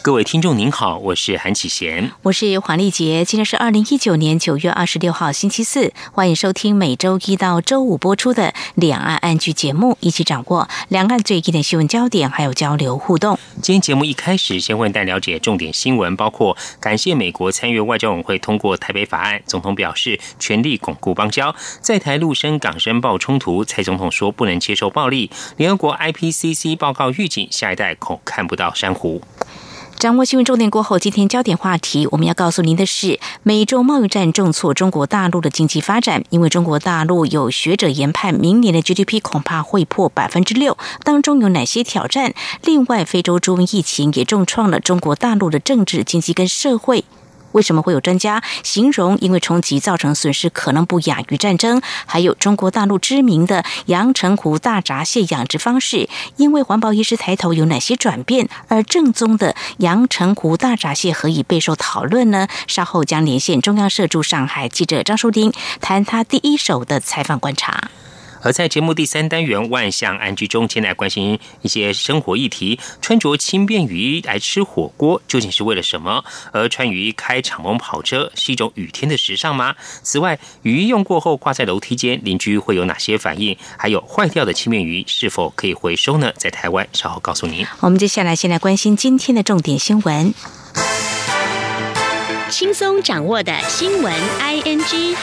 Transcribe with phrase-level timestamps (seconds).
[0.00, 3.24] 各位听众您好，我是韩启贤，我是黄丽杰。
[3.24, 13.38] 今天是二零一九年九月二十六号星期四，欢迎收听每周一到周五播出的两岸安居节目，一起掌握两岸最近的新闻焦点，还有交流互动。
[13.60, 25.30] 今天节目一开始，先为大家了解重点新闻，包括感谢美国参与外交委员会通过台北法案，总统表示全力巩固邦交，在台陆生港生爆冲突，蔡总统说不能接受暴力。
[25.56, 29.20] 联合国 IPCC 报告预警，下一代恐看不到珊瑚。
[29.98, 40.78] 掌握新闻重点过后，今天焦点话题我们要告诉您的是：美洲贸易战重挫中国大陆的经济发展，因为中国大陆有学者研判，明年的 GDP 恐怕会破百分之六。
[41.02, 42.32] 当中有哪些挑战？
[42.62, 47.04] 另外，非洲猪瘟疫情也重创了中国大陆的政治、经济跟社会。
[47.52, 51.80] 为什么会有专家形容，因为冲击造成损失可能不亚于战争？
[52.06, 58.48] 还有中国大陆知名的阳澄湖大闸蟹养殖方式，因为环保意识抬头有哪些转变？
[58.68, 62.48] 而正宗的阳澄湖大闸蟹何以备受讨论呢？
[62.66, 67.90] 稍后将连线中央社驻上海记者张淑丁，谈他第一手的采访观察。
[68.42, 72.78] 而在节目第三单元万象安居中，现在关心一些生活议题。
[73.00, 76.24] 穿着轻便雨衣来吃火锅，究竟是为了什么？
[76.52, 79.74] 而穿雨衣开敞篷跑车是一种雨天的时尚吗？
[80.02, 83.56] 此外，雨衣用过后挂在楼梯间，邻居会有哪些反应？
[83.76, 86.32] 还有坏掉的轻便雨衣是否可以回收呢？
[86.36, 87.66] 在台湾，稍后告诉您。
[87.80, 90.34] 我们接下来先来关心今天的重点新闻，
[92.50, 95.16] 轻松掌握的新闻 I N G。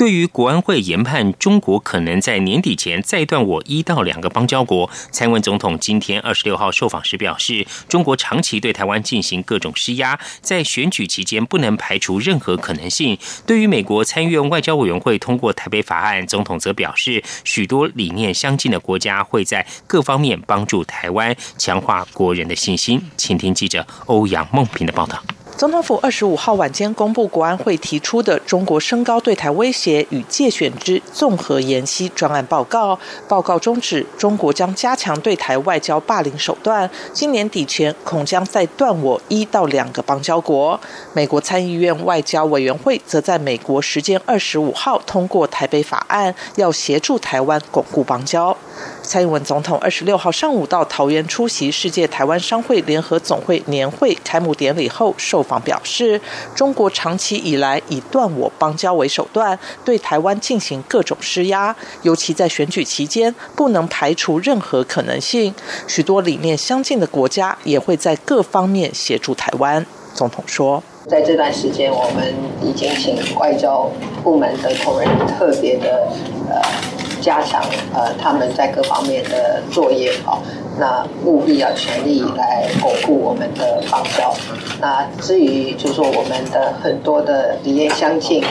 [0.00, 13.18] 对于国安会研判中国可能在年底前再断我一到两个邦交国，蔡英文总统今天二十六号受访时表示，中国长期对台湾进行各种施压，在选举期间不能排除任何可能性。
[13.44, 23.02] 对于美国参议院外交委员会通过台北法案，总统则表示，许多理念相近的国家会在各方面帮助台湾，强化国人的信心。
[23.18, 25.22] 请听记者欧阳梦平的报道。
[25.56, 32.98] 总统府二十五号晚间公布国安会提出的中国升高对台威胁与借选之综合研析专案报告。
[33.28, 40.80] 报告中指，中国将加强对台外交霸凌手段，今年底前恐将再断我一到两个邦交国。
[41.12, 48.56] 美国参议院外交委员会则在美国时间二十五号通过台北法案，要协助台湾巩固邦交。
[49.02, 56.20] 蔡英文总统二十六号上午到桃园出席世界台湾商会联合总会年会开幕典礼后，受访表示，
[56.54, 65.54] 中国长期以来以断我邦交为手段，对台湾进行各种施压，尤其在选举期间，不能排除任何可能性。
[65.86, 69.84] 许多理念相近的国家也会在各方面协助台湾。
[70.14, 73.90] 总统说，在这段时间，我们已经请外交
[74.22, 76.08] 部门的同仁特别的
[76.48, 77.09] 呃。
[77.20, 77.62] 加强
[77.94, 80.38] 呃他们在各方面的作业啊，
[80.78, 84.32] 那务必要全力来巩固我们的邦交。
[84.80, 88.42] 那至于就是说我们的很多的理念相近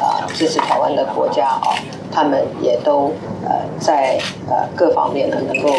[0.00, 1.74] 啊，支持台湾的国家啊，
[2.12, 3.12] 他们也都
[3.44, 3.50] 呃
[3.80, 4.18] 在
[4.48, 5.70] 呃各方面呢能够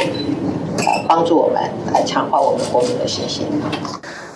[0.79, 1.61] 呃帮助我们
[1.93, 3.45] 来强化我们国民的信心。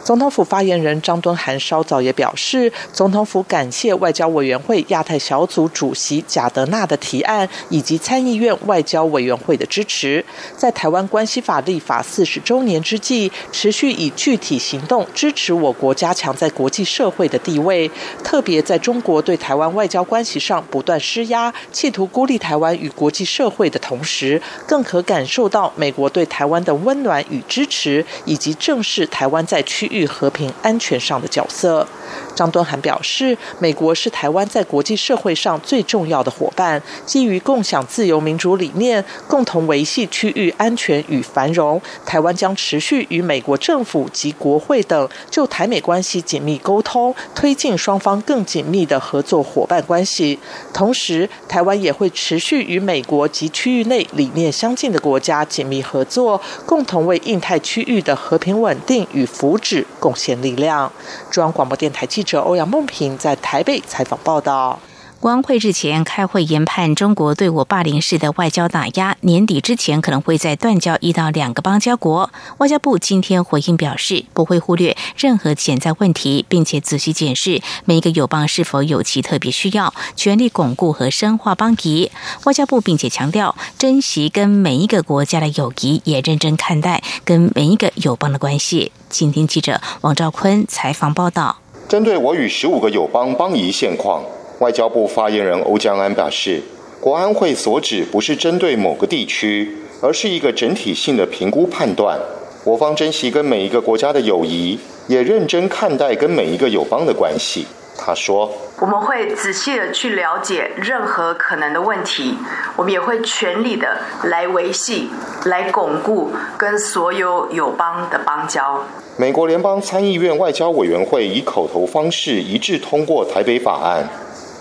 [0.03, 10.23] 总统府发言人张敦涵稍早也表示，总统府感谢外交委员会亚太小组主席贾德纳的提案，以及参议院外交委员会的支持，
[10.57, 17.89] 在台湾关系法立法四十周年之际，持续以具体行动支持我国加强在国际社会的地位，
[18.21, 29.89] 特别在中国对台湾外交关系上不断施压，企图孤立台湾与国际社会的同时，更可感受到美国对台湾的温暖与支持，以及正视台湾在区。
[29.93, 31.87] 与和平安全上的角色，
[32.35, 41.79] 张敦涵表示，美国是台湾在国际社会上最重要的伙伴，基于共享自由民主理念，共同维系区域安全与繁荣。
[42.05, 50.39] 台湾将持续与美国政府及国会等就台美关系紧密沟通，推进双方更紧密的合作伙伴关系。
[50.73, 59.82] 同时，台湾也会持续与美国及区域内理念相近的国家紧密合作，共同为印太区域的和平稳定与福祉。
[59.99, 60.91] 贡献力量。
[61.29, 64.79] 中央广播电台记者欧阳梦平在台北采访报道。
[65.23, 72.29] 国安会日前开会研判中国对我霸凌式的外交打压，年底之前可能会在断交一到两个邦交国。
[72.57, 82.11] 外交部今天回应表示，不会忽略任何潜在问题，并且仔细检视每一个友邦是否有其特别需要，全力巩固和深化邦谊。
[82.43, 88.91] 外交部并且强调，珍惜跟每一个国家的友谊，也认真看待跟每一个友邦的关系。
[89.07, 94.21] 今天记者王兆坤采访报道，针对我与十五个友邦邦谊现况。
[94.59, 96.61] 外交部发言人欧江安表示，
[96.99, 102.19] 国安会所指不是针对某个地区，而是一个整体性的评估判断。
[102.63, 107.65] 我方珍惜跟每一个国家的友谊，也认真看待跟每一个友邦的关系。
[107.95, 112.35] 他说：“我们会仔细的去了解任何可能的问题，
[112.75, 115.09] 我们也会全力的来维系、
[115.45, 118.83] 来巩固跟所有友邦的邦交。”
[119.15, 124.09] 美国联邦参议院外交委员会以口头方式一致通过台北法案。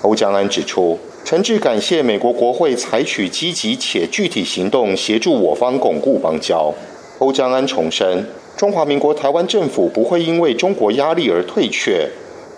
[0.03, 6.75] 欧江安指出，诚挚感谢美国国会采取积极且具体行动，协助我方巩固邦交。
[7.21, 8.27] 欧江安重申，
[8.57, 12.09] 中华民国台湾政府不会因为中国压力而退却，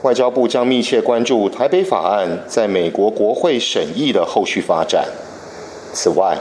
[0.00, 5.06] 外交部将密切关注台北法案在美国国会审议的后续发展。
[5.92, 6.38] 此外，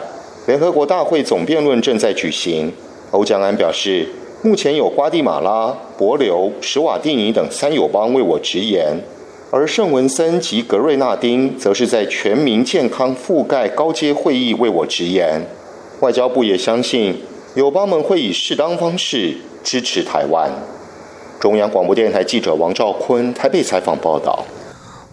[0.47, 2.71] 联合国大会总辩论正在举行，
[3.11, 4.07] 欧江安表示，
[4.41, 8.97] 目前有瓜地马拉、博留、史瓦蒂尼等三友邦为我直言。
[9.55, 15.39] 而圣文森及格瑞纳丁则是在全民健康覆盖高阶会议为我直言，
[15.99, 17.21] 外交部也相信
[17.53, 20.49] 友邦们会以适当方式支持台湾。
[21.39, 24.43] 中央广播电台记者王兆坤台北采访报道。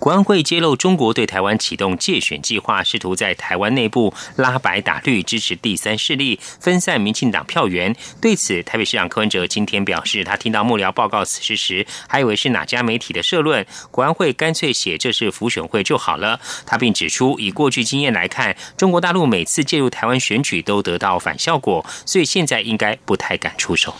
[0.00, 7.94] 国安会揭露，中国对台湾启动借选计划，试图在台湾内部拉白打绿，支持第三势力，分散民进党票源。
[8.18, 16.40] 对此，台北市长柯文哲今天表示，他听到幕僚报告此事时，还以为是哪家媒体的社论，国安会干脆写这是浮选会就好了。
[16.64, 23.94] 他并指出，以过去经验来看，中国大陆每次介入台湾选举都得到反效果，所以现在应该不太敢出手。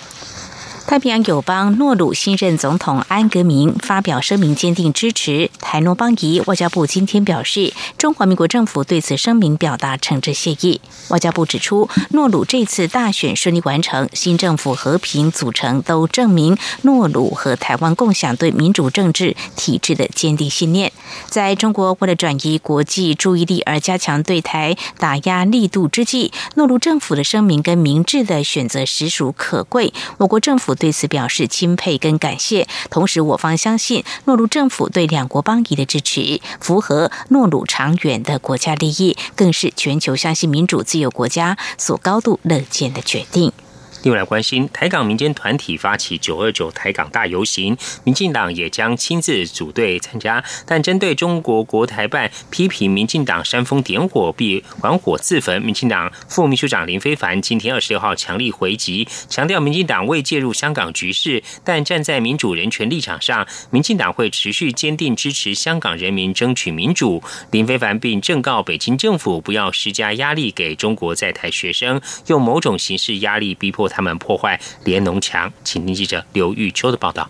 [0.87, 6.43] 太平洋友邦诺鲁新任总统安格明发表声明，坚定支持台诺邦谊。
[6.47, 10.81] 外交部今天表示，中华民国政府对此声明表达诚挚谢意。
[11.11, 20.91] 外交部指出，诺鲁这次大选顺利完成，新政府和平组成，都证明诺鲁和台湾共享对民主政治体制的坚定信念。
[21.29, 29.93] 在中国为了转移国际注意力而加强对台打压力度之际，诺鲁政府的声明跟明智的选择实属可贵。
[30.19, 30.75] 我国政府。
[30.81, 43.53] 对此表示钦佩跟感谢，同时我方相信诺鲁政府对两国邦谊的支持，符合诺鲁长远的国家利益，更是全球相信民主自由国家所高度乐见的决定。
[44.03, 50.43] 另外关心，台港民间团体发起九二九台港大游行，民进党也将亲自组队参加。
[50.65, 67.23] 但针对中国国台办批评民进党煽风点火，必玩火自焚，民进党副秘书长林非凡今天二十六号强力回击，强调民进党未介入香港局势，但站在民主人权立场上，民进党会持续坚定支持香港人民争取民主。
[67.51, 73.90] 林非凡并正告北京政府不要施加压力给中国在台学生，用某种形式压力逼迫。
[73.91, 77.29] 他们破坏连农墙，请听记者刘玉秋的报道。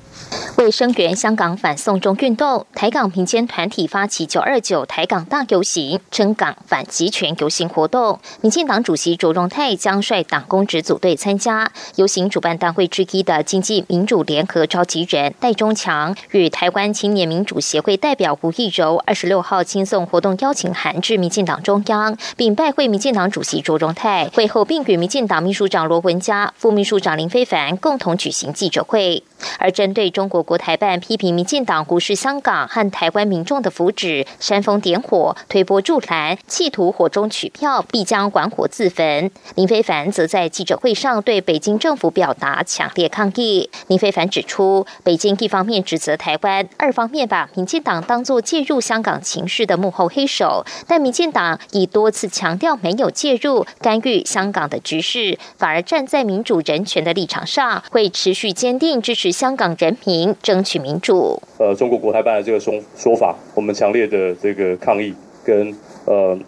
[0.57, 8.19] 为声援香港反送中运动，台港民间团体发起“九二九台港大游行”，称港反集权游行活动。
[8.43, 11.71] 民进党主席卓荣泰将率党公职组队参加。
[11.97, 24.29] 游行主办单位之一的经济民主联合召集人戴中强与台湾青年民主协会代表吴义柔，二十六号亲送活动邀请函至民进党中央，并拜会民进党主席卓荣泰。
[24.35, 29.23] 会后，并与民进党秘书长罗文嘉、副秘书长林非凡共同举行记者会。
[29.59, 39.31] 而针对中国国台办批评民进党无视香港和台湾民众的福祉，煽风点火、推波助澜，企图火中取票，必将玩火自焚。
[39.55, 43.71] 林非凡则在记者会上对北京政府表达强烈抗议。
[43.87, 59.30] 林非凡指出，北京一方面指责台湾，二方面把民进党当作介入香港情势的幕后黑手，但民进党已多次强调没有介入干预香港的局势，反而站在民主人权的立场上，会持续坚定支持。
[59.31, 61.41] 香港人民争取民主。
[61.59, 65.75] 呃，中国国台办的这个说说法，我们强烈的这个抗议跟
[66.07, 66.39] 呃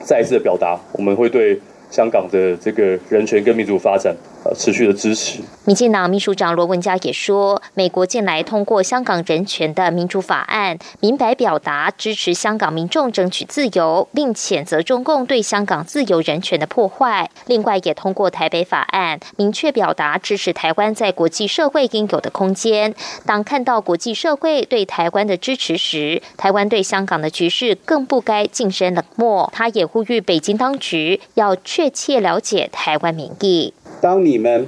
[0.00, 5.40] 再一次的表达，我们会对香港的这个人权跟民主发展呃持续的支持。
[5.64, 17.30] 民进党秘书长罗文嘉也说，美国近来通过香港人权的民主法案，明白表达支持香港民众争取自由，并谴责中共对香港自由人权的破坏。
[17.46, 22.94] 另外，也通过台北法案，明确表达支持台湾在国际社会应有的空间。
[23.24, 29.48] 当看到国际社会对台湾的支持时，台湾对香港的局势更不该晋升冷漠。
[29.52, 33.72] 他也呼吁北京当局要确切了解台湾民意。
[34.02, 34.66] 当你们。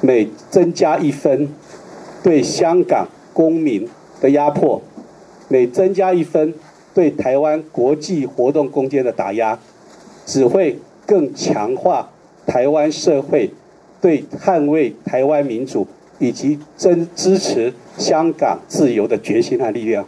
[0.00, 1.48] 每增加一分
[2.22, 3.88] 对香港公民
[4.20, 4.80] 的压迫，
[5.48, 6.54] 每增加一分
[6.94, 9.58] 对台湾国际活动空间的打压，
[10.24, 12.10] 只会更强化
[12.46, 13.50] 台湾社会
[14.00, 15.84] 对捍卫台湾民主
[16.20, 20.06] 以及真支持香港自由的决心和力量。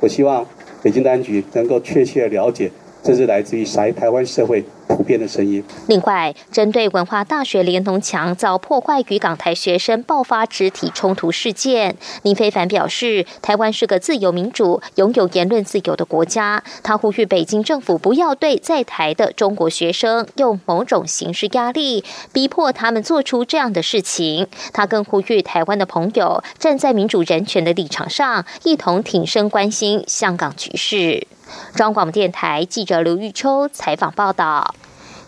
[0.00, 0.46] 我希望
[0.82, 2.70] 北京当局能够确切了解，
[3.06, 4.64] 这是来自于台台湾社会。
[4.88, 5.62] 普遍的声音。
[5.88, 16.62] 另外，针对文化大学连农墙遭破坏与港台学生爆发肢体冲突事件，林非凡表示，台湾是个自由民主、拥有言论自由的国家。
[16.82, 24.46] 他呼吁北京政府不要对在台的中国学生用某种形式压力，逼迫他们做出这样的事情。
[24.72, 31.26] 他更呼吁台湾的朋友站在民主人权的立场上，一同挺身关心香港局势。
[31.74, 34.74] 中广电台记者刘玉秋采访报道。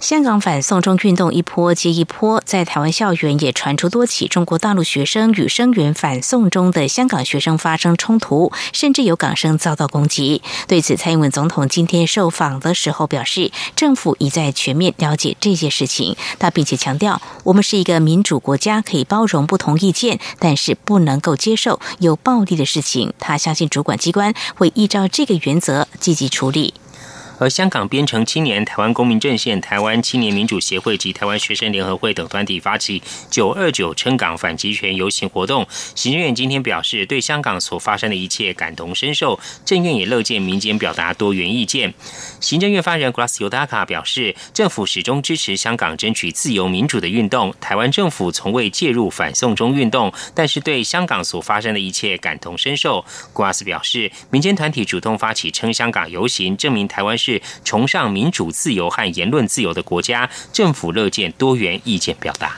[0.00, 10.40] 香港反送中运动一波接一波，在台湾校园也传出多起中国大陆学生与声援反送中的香港学生发生冲突，甚至有港生遭到攻击。
[10.68, 16.16] 对此，蔡英文总统今天受访的时候表示，政府已在全面了解这些事情。
[16.38, 23.12] 他并且强调，我们是一个民主国家，可以包容不同意见，但是不能够接受有暴力的事情。
[23.18, 26.74] 他相信主管机关会依照这个原则积极处理。
[27.40, 35.64] 而香港编程青年、台湾公民阵线、台湾青年民主协会及台湾学生联合会等团体发起“九二九撑港反集权”游行活动。
[35.94, 41.94] 行政院今天表示，对香港所发生的一切感同身受，政院也乐见民间表达多元意见。
[42.40, 53.04] 行政院发言人 Grass Yodaka 表示，政府始终支持香港争取自由民主的运动，台湾政府从未介入反送中运动，但是对香港所发生的一切感同身受。
[53.34, 57.18] Grass 表示，民间团体主动发起撑香港游行，证明台湾。
[57.18, 62.56] 是崇尚民主、自由和言论自由的国家，政府乐见多元意见表达。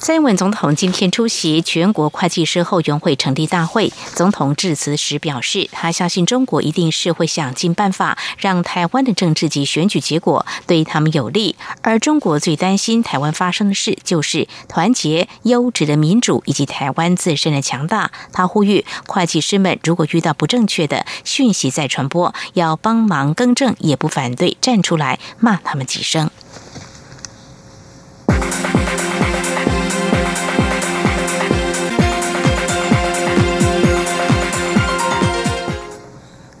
[0.00, 18.10] 蔡英文总统今天出席全国会计师后援会成立大会，总统致辞时表示，他相信中国一定是会想尽办法让台湾的政治及选举结果对他们有利，而中国最担心台湾发生的事就是团结、优质的民主以及台湾自身的强大。
[18.32, 26.30] 他呼吁会计师们，如果遇到不正确的讯息在传播，要帮忙更正，也不反对站出来骂他们几声。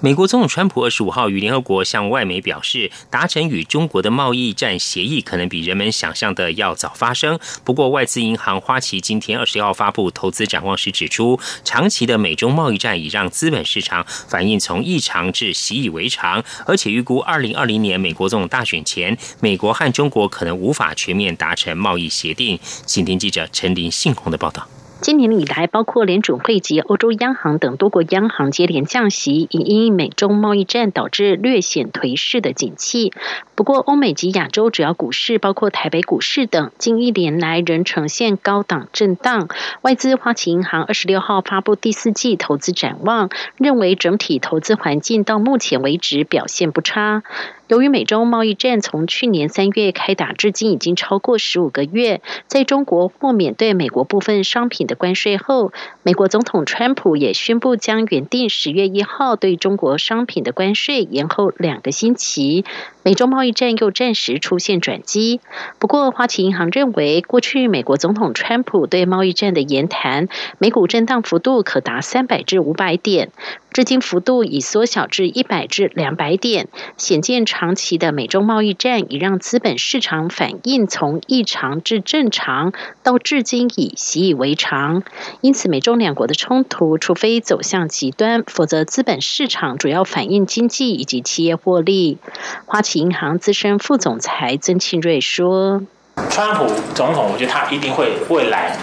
[0.00, 7.36] 美国总统川普二十五号与联合国向外媒表示，达成与中国的贸易战协议可能比人们想象的要早发生。
[7.64, 22.56] 不过，外资银行花旗今天二十号发布投资展望时指出，长期的美中贸易战已让资本市场反应从异常至习以为常，而且预估二零二零年美国总统大选前，美国和中国可能无法全面达成贸易协定。
[22.86, 24.68] 请听记者陈林信宏的报道。
[25.00, 33.12] 今年以来，包括联准会及欧洲央行等多国央行接连降息，以因美中贸易战导致略显颓势的景气。
[33.54, 39.48] 不过，欧美及亚洲主要股市，包括台北股市等，近一年来仍呈现高档震荡。
[39.82, 47.22] 外资花旗银行二十六号发布第四季投资展望，认为整体投资环境到目前为止表现不差。
[47.68, 55.70] 由于美中贸易战从去年三月开打至今已经超过十五个月，在中国豁免对美国部分商品的关税后，
[56.02, 62.64] 美国总统川普也宣布将原定十月一号对中国商品的关税延后两个星期。
[63.04, 65.40] 美中贸易战又暂时出现转机。
[65.78, 70.28] 不过，花旗银行认为，过去美国总统川普对贸易战的言谈，
[70.58, 73.30] 美股震荡幅度可达三百至五百点。
[73.70, 84.77] 至今幅度已缩小至一百至两百点，显见长期的美中贸易战已让资本市场反应从异常至正常，到至今已习以为常。
[85.40, 92.18] 因此，美中两国的冲突，除非走向极端，否则资本市场主要反映经济以及企业获利。
[92.66, 95.82] 花旗银行资深副总裁曾庆瑞说
[96.30, 98.76] ：“川普总统，我觉得他一定会未来。”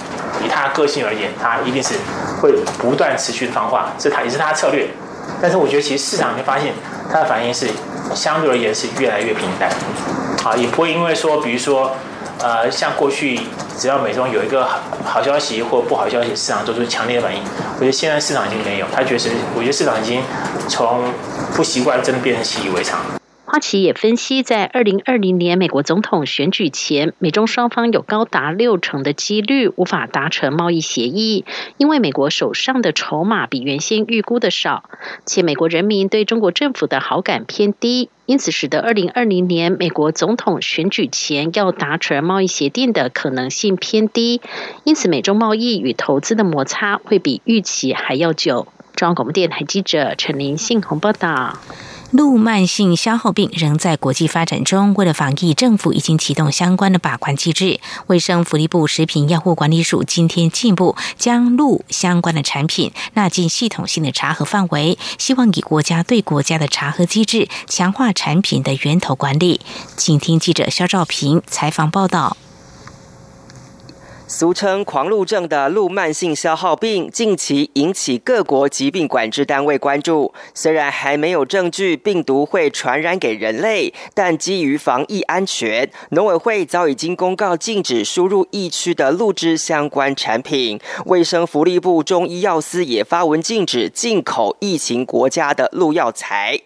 [0.43, 1.95] 以他个性而言，他一定是
[2.41, 4.89] 会不断持续的放话，这他也是他的策略。
[5.41, 6.73] 但是我觉得，其实市场会发现
[7.09, 7.67] 他的反应是
[8.13, 9.69] 相对而言是越来越平淡，
[10.43, 11.95] 啊，也不会因为说，比如说，
[12.39, 13.39] 呃，像过去
[13.77, 14.67] 只要美中有一个
[15.05, 17.41] 好消息或不好消息，市场做出强烈的反应。
[17.75, 20.21] 我觉得现在市场已经没有，他觉得，我觉得市场已经
[20.67, 21.13] 从
[21.55, 22.99] 不习惯真的变成习以为常。
[23.47, 31.45] 花旗也分析，在二零二零年美国总统选举前，美中双方有高达六成的几率无法达成贸易协议，
[31.77, 34.89] 因为美国手上的筹码比原先预估的少，
[35.27, 44.41] 且美国人民对中国政府的好感偏低，因此使得二零二零年美国总统选举前要达成贸易协定的可能性偏低，
[44.83, 48.67] 因此美中贸易与投资的摩擦会比预期还要久。
[48.95, 51.59] 中央广播电台记者陈林信鸿报道。
[52.11, 54.93] 路慢性消耗病仍在国际发展中。
[54.93, 57.79] 为了防疫，政府已经启动相关的把关机制。
[58.07, 69.61] 卫生福利部食品药物管理署今天进一步将鹿相关的产品纳进系统性的查核范围，希望以国家对国家的查核机制，强化产品的源头管理。
[69.97, 72.37] 请听记者肖兆平采访报道。
[74.27, 80.33] 俗称狂鹿症的鹿慢性消耗病，近期引起各国疾病管制单位关注。
[80.55, 90.79] 虽然还没有证据病毒会传染给人类，但基于防疫安全，农委会早已经公告禁止输入疫区的鹿只相关产品。
[91.05, 96.59] 卫生福利部中医药司也发文禁止进口疫情国家的鹿药材。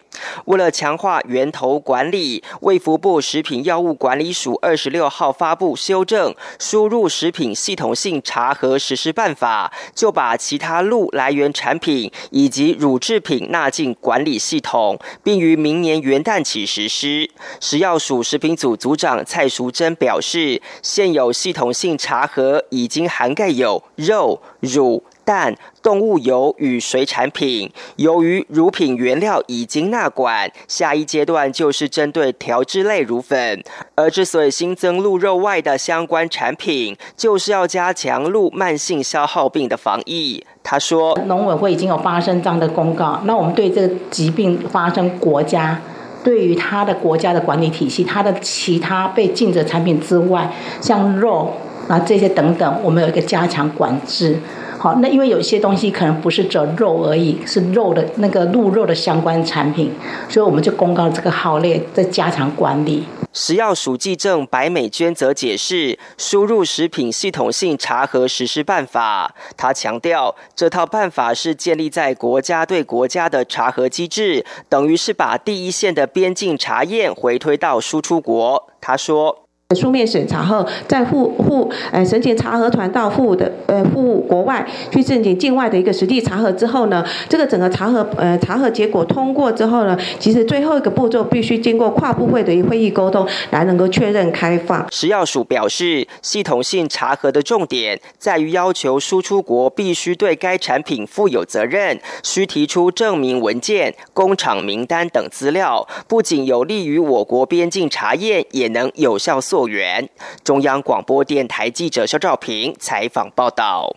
[0.46, 17.30] 为了强化源头管理，卫福部食品药物管理署二十六号发布修正输入食品系统性查核实施办法，就把其他鹿来源产品以及乳制品纳进管理系统，并于明年元旦起实施。
[17.60, 25.02] 食药署食品组组长蔡淑珍表示，现有系统性查核已经涵盖有肉、乳。
[25.30, 33.62] 蛋、动物油与水产品，由于乳品原料已经纳管，下一阶段就是针对调制类乳粉。
[33.94, 40.44] 而之所以新增鹿肉外的相关产品，就是要加强鹿慢性消耗病的防疫。
[40.64, 45.80] 他说，农委会已经有发生这样的公告，那我们对这个疾病发生国家
[46.24, 51.54] 对于他的国家的管理体系，它的其他被禁止产品之外，像肉
[51.88, 54.38] 啊这些等等，我们有一个加强管制。
[54.82, 59.92] 好，那因为有一些东西可能不是只肉而已，是肉的那个鹿肉的相关产品，
[60.26, 63.04] 所以我们就公告这个号列，在加强管理。
[63.34, 78.70] 食药署记证白美娟则解释输入食品系统性查核实施办法，他强调这套办法是建立在国家对国家的查核机制，等于是把第一线的边境查验回推到输出国。
[78.80, 79.49] 他说。
[79.74, 94.84] 书面审查后，在赴赴呃申请查核团到赴的呃赴国外去申请境外的一个实地查核之后呢，这个整个查核呃查核结果通过之后呢，其实最后一个步骤必须经过跨部会的会议沟通，来能够确认开放。
[94.90, 109.59] 食药署表示，系统性查核的重点在于要求输出国必须对该产品负有责任，需提出证明文件、工厂名单等资料，不仅有利于我国边境查验，也能有效溯。
[109.68, 110.08] 员
[110.44, 113.96] 中央广播电台记者肖兆平采访报道。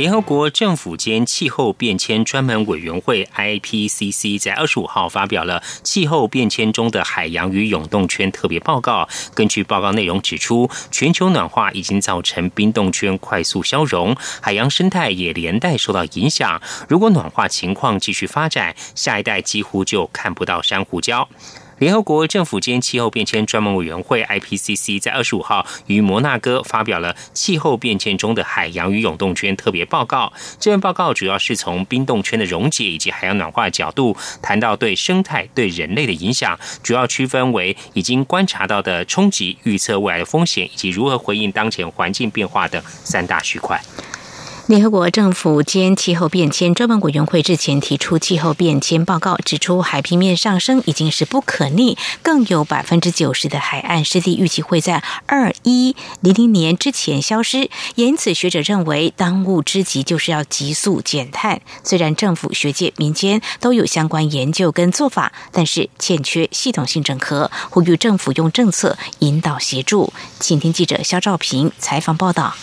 [0.00, 9.06] 联合国政府间气候变迁专门委员会 （IPCC） 在二十五号发表了气候变迁中的海洋与永冻圈特别报告。
[9.34, 16.62] 根据报告内容指出，全球暖化已经造成冰冻圈快速消融，海洋生态也连带受到影响。
[16.88, 21.26] 如果暖化情况继续发展，下一代几乎就看不到珊瑚礁。
[21.80, 30.30] 联合国政府间气候变迁专门委员会 （IPCC） 在二十五号于摩纳哥发表了气候变迁中的海洋与永冻圈特别报告。
[30.58, 43.80] 这份报告主要是从冰冻圈的溶解以及海洋暖化的角度，谈到对生态、对人类的影响，主要区分为已经观察到的冲击、预测未来的风险以及如何回应当前环境变化的三大区块。
[44.70, 57.68] 联合国政府间气候变迁专门委员会日前提出气候变迁报告，指出海平面上升已经是不可逆，更有百分之九十的海岸湿地预计会在二一零零年之前消失。
[57.96, 61.60] 因此，学者认为当务之急就是要急速减碳。
[61.82, 70.12] 虽然政府、学界、民间都有相关研究跟做法，但是欠缺系统性整合，呼吁政府用政策引导协助。
[70.38, 72.54] 请听记者肖兆平采访报道。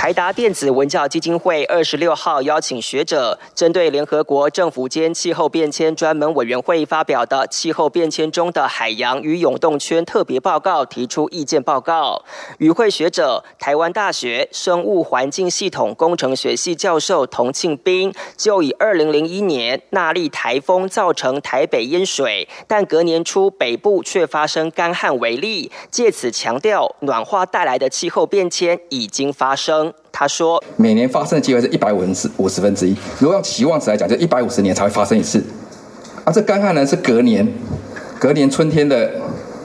[0.00, 12.24] 台达电子文教基金会二十六号邀请学者，针对联合国政府间气候变迁专门委员会发表的《气候变迁中的海洋与永动圈特别报告》提出意见报告。
[12.56, 29.89] 与会学者台湾大学生物环境系统工程学系教授童庆斌，就以二零零一年纳利台风造成台北淹水，但隔年初北部却发生干旱为例，借此强调暖化带来的气候变迁已经发生。
[30.12, 32.94] 他说：“每年发生的机会是一百五十五十分之一。
[33.18, 35.42] 如果用期望值来讲，就一百五十年才会发生一次。
[36.24, 37.46] 啊，这干旱呢是隔年，
[38.18, 39.10] 隔年春天的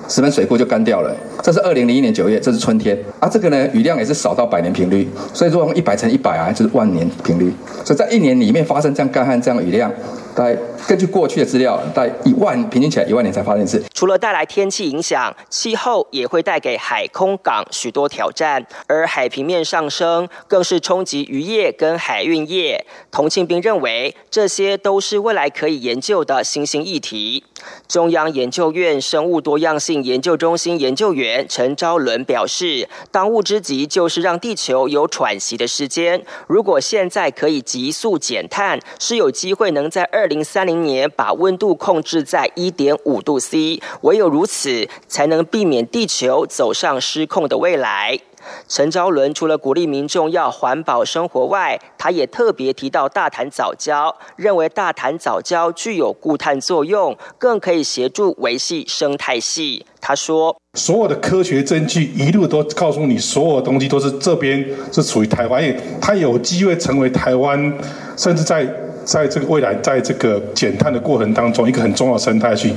[0.08, 1.16] 石门水库就干掉了。
[1.44, 2.98] 这是二零零一年九月，这是春天。
[3.20, 5.08] 啊，这个呢雨量也是少到百年频率。
[5.34, 7.54] 所以说用一百乘一百啊，就是万年频率。
[7.84, 9.92] 所以在一年里面发生这样干旱、这样雨量，
[10.36, 13.84] 大概。”根据过去的资料，在一万平均起来一万年才发生一次。
[13.92, 22.86] 除了带来天气影响，气候也会带给海空港许多挑战，而海平面上升更是冲击渔业跟海运业。
[23.10, 27.44] 童庆斌认为，这些都是未来可以研究的新兴议题。
[27.88, 36.24] 中央研究院生物多样性研究中心研究员陈昭伦表示，当务之急就是让地球有喘息的时间。
[36.46, 40.76] 如果现在可以急速减碳，是有机会能在二零三零。
[40.86, 48.20] 年把温度控制在一点五度 C，唯有如此，才能避免地球走上失控的未来。
[48.68, 59.86] 陈昭伦除了鼓励民众要环保生活外，他也特别提到大潭藻礁，认为大潭藻礁具有固碳作用，更可以协助维系生态系。
[60.00, 67.76] 他说：“所有的科学证据一路都告诉你，所有东西都是这边是属于台湾，它有机会成为台湾，
[68.16, 68.72] 甚至在。”
[69.06, 72.74] 在这个未来，在这个减碳的过程当中，一个很重要的生态系。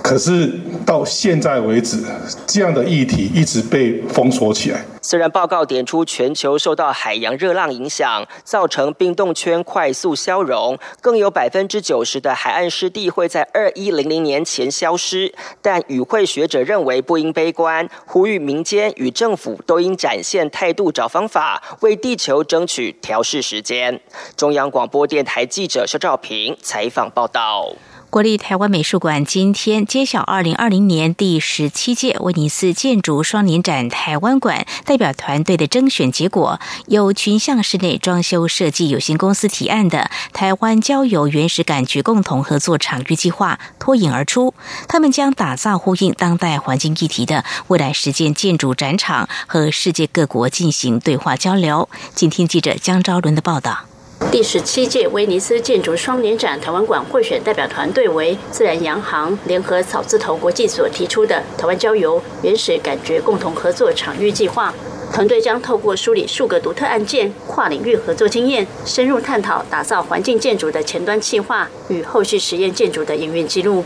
[0.00, 0.50] 可是
[0.86, 1.98] 到现在为止，
[2.46, 4.80] 这样的议题一直被封锁起来。
[5.08, 23.98] 虽然报告点出全球受到海洋热浪影响，造成冰冻圈快速消融，更有百分之九十的海岸湿地会在二一零零年前消失，但与会学者认为不应悲观，呼吁民间与政府都应展现态度，找方法为地球争取调试时间。
[24.36, 27.72] 中央广播电台记者肖兆平采访报道。
[28.10, 44.54] 国立台湾美术馆今天揭晓二零二零年第十七届威尼斯建筑双年展台湾馆代表团队的征选结果，由群像室内装修设计有限公司提案的台湾郊游原始感觉共同合作场域计划脱颖而出。
[44.88, 51.90] 他们将打造呼应当代环境议题的未来实践建筑展场，和世界各国进行对话交流。
[52.14, 53.87] 请听记者江昭伦的报道。
[54.32, 64.74] 第十七届威尼斯建筑双年展台湾馆会选代表团队为自然洋行联合草字头国际所提出的台湾郊游原始感觉共同合作场域计划。
[65.10, 73.82] 团队将透过梳理数个独特案件、跨领域合作经验，深入探讨打造环境建筑的前端计划与后续实验建筑的营运记录。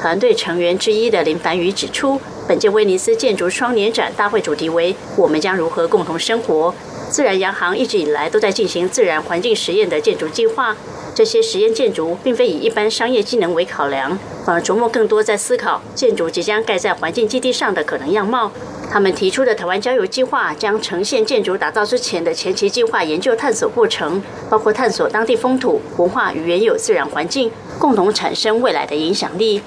[0.00, 6.74] 团队成员之一的林凡宇指出，本届威尼斯建筑双年展大会主题为“我们将如何共同生活”。
[7.10, 10.74] 自然洋行一直以来都在进行自然环境实验的建筑计划，
[11.14, 18.50] 这些实验建筑并非以一般商业机能为考量，反而琢磨更多在思考建筑即将盖在环境基地上的可能样貌。
[18.90, 29.60] 他们提出的台湾郊游计划将呈现建筑打造之前的前期计划研究探索过程，包括探索当地风土文化与原有自然环境，共同产生未来的影响力。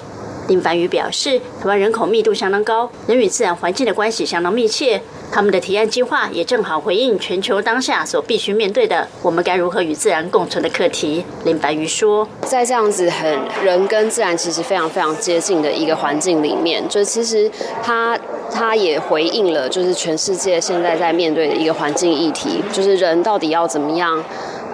[0.48, 5.00] 林凡宇表示，台湾人口密度相当高，人与自然环境的关系相当密切。
[5.32, 11.24] 他们的提案计划也正好回应全球当下所必须面对的“我们该如何与自然共存”的课题。
[11.44, 17.50] 林白瑜说：“在这样子很人跟自然其实非常非常接近的一个环境里面，就其实
[17.82, 18.16] 他
[18.52, 24.22] 他也回应了，就是全世界现在在面对的一个环境议题，就是人到底要怎么样。”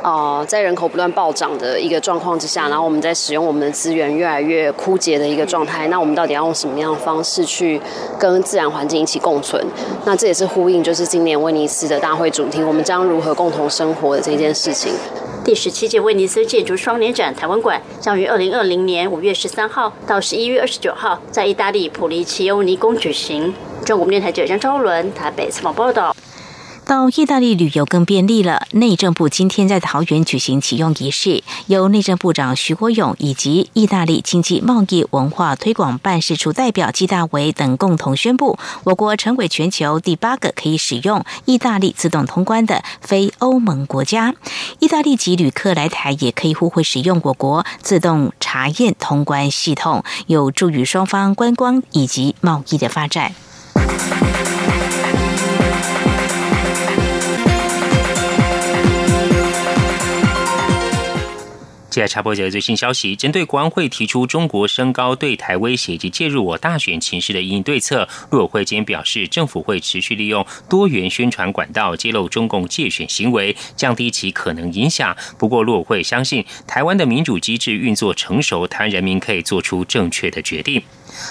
[0.02, 7.80] 呃，在人口不断暴涨的一个状况之下，然后我们在使用我们的资源越来越枯竭的一个状态，那我们到底要用什么样的方式去
[8.18, 9.62] 跟自然环境一起共存？
[10.04, 14.92] 那这也是呼应，就是今年威尼斯的大会主题，我们将如何共同生活的这件事情。
[15.44, 23.52] 第十七届威尼斯建筑双年展台湾馆将于二零二零年五月十三号到十一月二十九号在意大利普利奇欧尼宫举行。
[23.84, 26.14] 中国电台记者张昭伦台北采访报道。
[26.90, 28.66] 到意大利旅游更便利了。
[28.72, 44.34] 内政部今天在桃园举行启用仪式，由内政部长徐国勇以及意大利经济贸易文化推广办事处代表纪大为等共同宣布，我国成为全球第八个可以使用意大利自动通关的非欧盟国家。
[44.80, 53.32] 意大利籍旅客来台也可以互惠使用我国自动查验通关系统，有助于双方观光以及贸易的发展。
[61.90, 75.16] 接下插播一则最新消息：针对国安会提出中国升高对台威胁以及介入我大选情势的应对策，陆委会今天表示，政府会持续利用多元宣传管道揭露中共借选行为，降低其可能影响。
[75.36, 80.80] 不过，陆委会相信台湾的民主机制运作成熟，台湾人民可以做出正确的决定。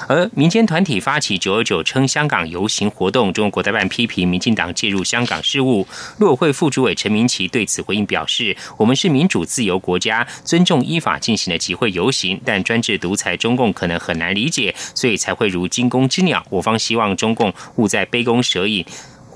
[0.07, 5.87] 而民间团体发起九九九称香港游行活动，中国台办批评民进党介入香港事务。
[6.17, 16.45] 陆委会副主委陈明奇对此回应表示：“我们是民主自由国家，尊重依法进行的集会游行，但专制独裁中共可能很难理解，所以才会如惊弓之鸟。
[16.49, 18.85] 我方希望中共勿再杯弓蛇影。”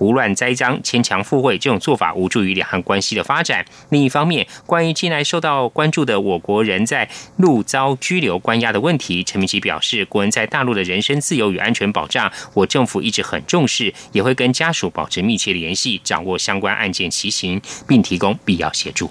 [0.03, 3.65] 胡乱栽赃、牵强附会，这种做法无助于两岸关系的发展。
[3.89, 19.09] 另一方面，关于近来受到关注的我国人在陆遭拘留关押的问题，陈明奇表示，国人在大陆的人身自由与安全保障，我政府一直很重视，也会跟家属保持密切联系，掌握相关案件情形，并提供必要协助。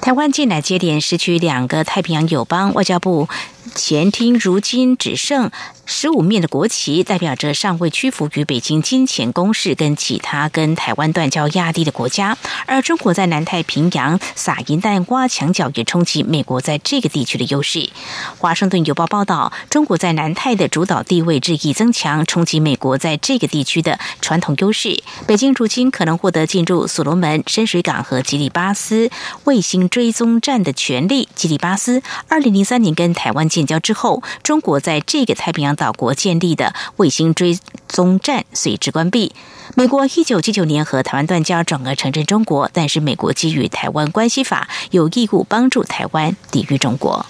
[0.00, 3.28] 台湾近来接连失去两个太平洋友邦，外交部
[3.74, 5.50] 前厅如今只剩。
[5.92, 17.90] 十五面的国旗代表着尚未屈服于北京金钱攻势跟其他跟台湾断交压力的国家，而中国在南太平洋撒银弹挖墙脚，也冲击美国在这个地区的优势。
[18.38, 25.02] 华盛顿邮报报道，中国在南太的主导地位日益增强，冲击美国在这个地区的传统优势。
[25.26, 29.10] 北京如今可能获得进入所罗门、深水港和吉里巴斯
[29.42, 31.28] 卫星追踪站的权利。
[31.34, 35.70] 吉里巴斯二零零三年跟台湾建建交之后，中国在这个太平洋。
[35.80, 39.32] 岛国建立的卫星追踪站随之关闭。
[39.76, 47.24] 美国一九七九年和台湾断交，转而承认中国，但是美国基于《台湾关系法》有义务帮助台湾抵御中国。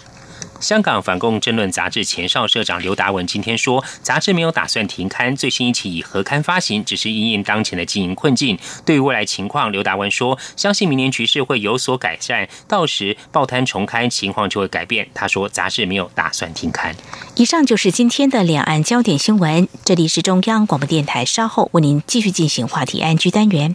[0.60, 8.58] 香港反共政论杂志前少社长刘达文今天说，杂志没有打算停刊，最新一期以合刊发行，只是因应当前的经营困境。
[8.84, 15.08] 对于未来情况，刘达文说，相信明年局势会有所改善，到时报摊重开情况就会改变。
[15.14, 16.94] 他说，杂志没有打算停刊。
[17.36, 23.74] 以上就是今天的两岸焦点新闻，这里是中央广播电台，稍后为您继续进行话题安居单元。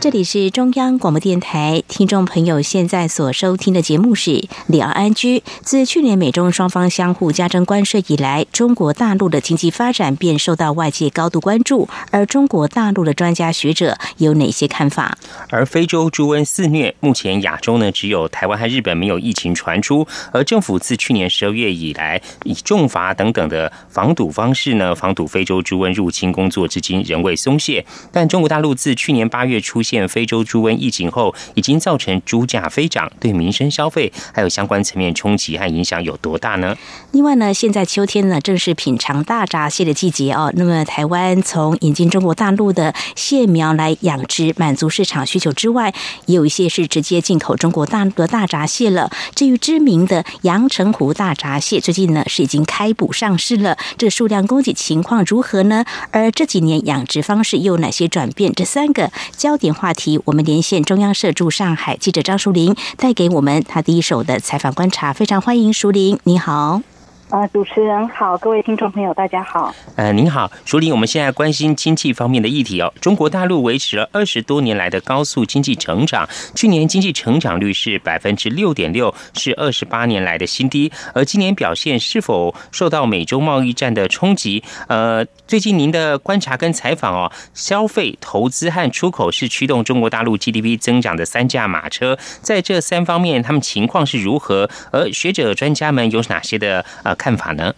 [0.00, 4.30] 这里是中央广播电台，听众朋友现在所收听的节目是
[4.66, 5.38] 《聊安居》。
[5.60, 11.86] 自去年美中双方相互加征关税以来，中国大陆的经济发展便受到外界高度关注。
[12.10, 15.18] 而中国大陆的专家学者有哪些看法？
[15.50, 20.08] 而非洲猪瘟肆虐，目前亚洲呢只有台湾和日本没有疫情传出。
[20.32, 27.84] 而政府自去年十二月以来，以重罚等等的防堵方式呢，防堵非洲猪瘟入侵工作至今仍未松懈。
[28.10, 36.76] 但中国大陆自去年八月出现非洲猪瘟疫情后，已经造成猪价飞涨，对民生消费还有相关层面冲击和影响有多大呢？
[37.10, 40.52] 另外呢，现在秋天呢正是品尝大闸蟹的季节哦。
[40.54, 45.92] 那么台湾从引进中国大陆的蟹苗来养殖，满足市场需求之外，
[46.26, 49.10] 也有一些是直接进口中国大陆的大闸蟹了。
[49.34, 55.84] 至于知名的阳澄湖大闸蟹，最近呢是已经开捕上市了，这数量供给情况如何呢？
[56.12, 58.52] 而这几年养殖方式又有哪些转变？
[58.52, 65.14] 这三个焦点话题，我们连线中央社驻上海记者张淑玲，带给我们他第一手的采访观察。
[65.14, 66.82] 非常欢迎淑玲，你好。
[67.30, 69.72] 啊，主持人好，各位听众朋友，大家好。
[69.94, 72.92] 呃，您好，淑玲，我们现在关心经济方面的议题哦。
[73.00, 80.90] 中国大陆维持了二十多年来的高速经济成长，去年经济成长率是百分之六点六，是二十八年来的新低。
[81.14, 84.64] 而今年表现是否受到美洲贸易战的冲击？
[84.88, 94.68] 呃，最近您的观察跟采访哦，消费、投资和出口是驱动中国大陆 GDP 增长的三驾马车，在这三方面，他们情况是如何？
[94.90, 97.14] 而学者专家们有哪些的呃？
[97.20, 97.74] 看法呢？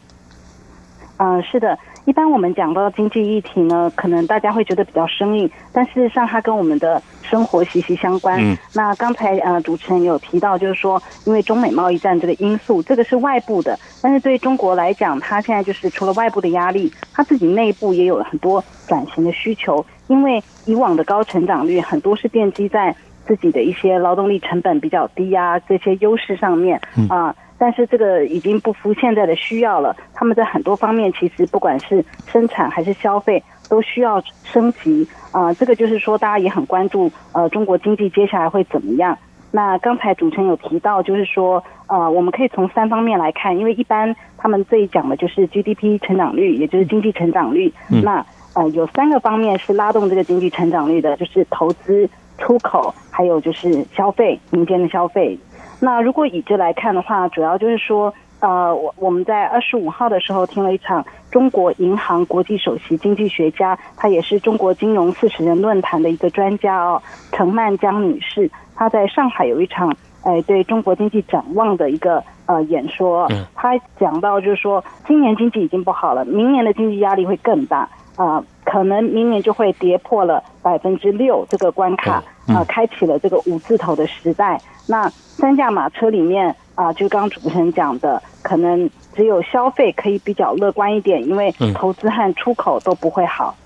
[1.19, 8.41] 嗯，是的，一般我们讲到经济议题呢，可能大家会觉得比较生硬，但事实上它跟我们的生活息息相关。
[8.41, 19.85] 嗯，那刚才呃主持人有提到，就是说因为中美贸易战这个因素，这个是外部的，但是对中国来讲，它现在就是除了外部的压力，它自己内部也有很多转型的需求。
[20.09, 27.35] 因为以往的高成长率很多是奠基在自己的一些劳动力成本比较低啊这些优势上面啊。
[27.63, 29.97] 但是这个已经不符现在的需要了。
[30.13, 35.55] 他们在很多方面，其实不管是生产还是消费，都需要升级啊。
[35.55, 39.17] 这个就是说，大家也很关注呃，中国经济接下来会怎么样。
[39.53, 47.73] 那刚才主持人有提到，就是说呃，我们可以从三方面来看，因为一般他们最讲的就是 GDP 成长率，也就是经济成长率。
[48.03, 55.39] 那呃，有三个方面是拉动这个经济成长率的，就是投资、出口，还有就是消费，民间的消费。
[55.85, 69.93] 那如果以这来看的话，主要就是说，呃，我我们在二十五号的时候听了一场中国银行国际首席经济学家，她也是中国金融四十人论坛的一个专家哦，陈曼江女士，她在上海有一场，
[70.23, 82.23] 哎，对中国经济展望的一个呃演说，她讲到就是说，今年经济已经不好了，明年的经济压力会更大啊，可能明年就会跌破了百分之六这个关卡。
[82.47, 84.61] 啊，开启了这个五字头的时代。
[84.87, 93.57] 那三驾马车里面啊，就刚主持人讲的，可能只有消费可以比较乐观一点，因为投资和出口都不会好。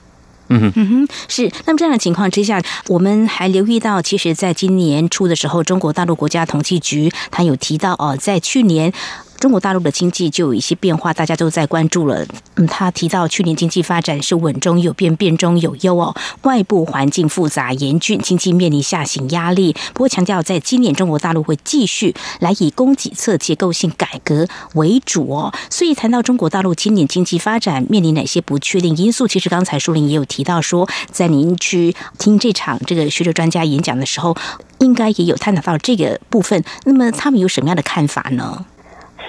[0.48, 1.50] 嗯哼，嗯哼，是。
[1.64, 8.92] 那么这样的情况之下，我们还留意到，其实在今年初的时候，中国大陆国家统计局它有提到哦，在去年。
[9.38, 12.26] 中国大陆的经济就有一些变化，大家都在关注了。
[12.56, 16.14] 嗯，他提到去年经济发展是稳中有变，变中有优哦。
[16.42, 19.74] 外部环境复杂严峻，经济面临下行压力。
[19.92, 25.52] 不过强调，在今年中国大陆会继续来以供给侧结构性改革为主哦。
[25.70, 34.34] 所以谈到中国大陆今年经济发展面临哪些不确定因素，其实刚才舒林也有提到说，在您去听这场这个学者专家演讲的时候，
[34.78, 36.64] 应该也有探讨到这个部分。
[36.84, 38.64] 那么他们有什么样的看法呢？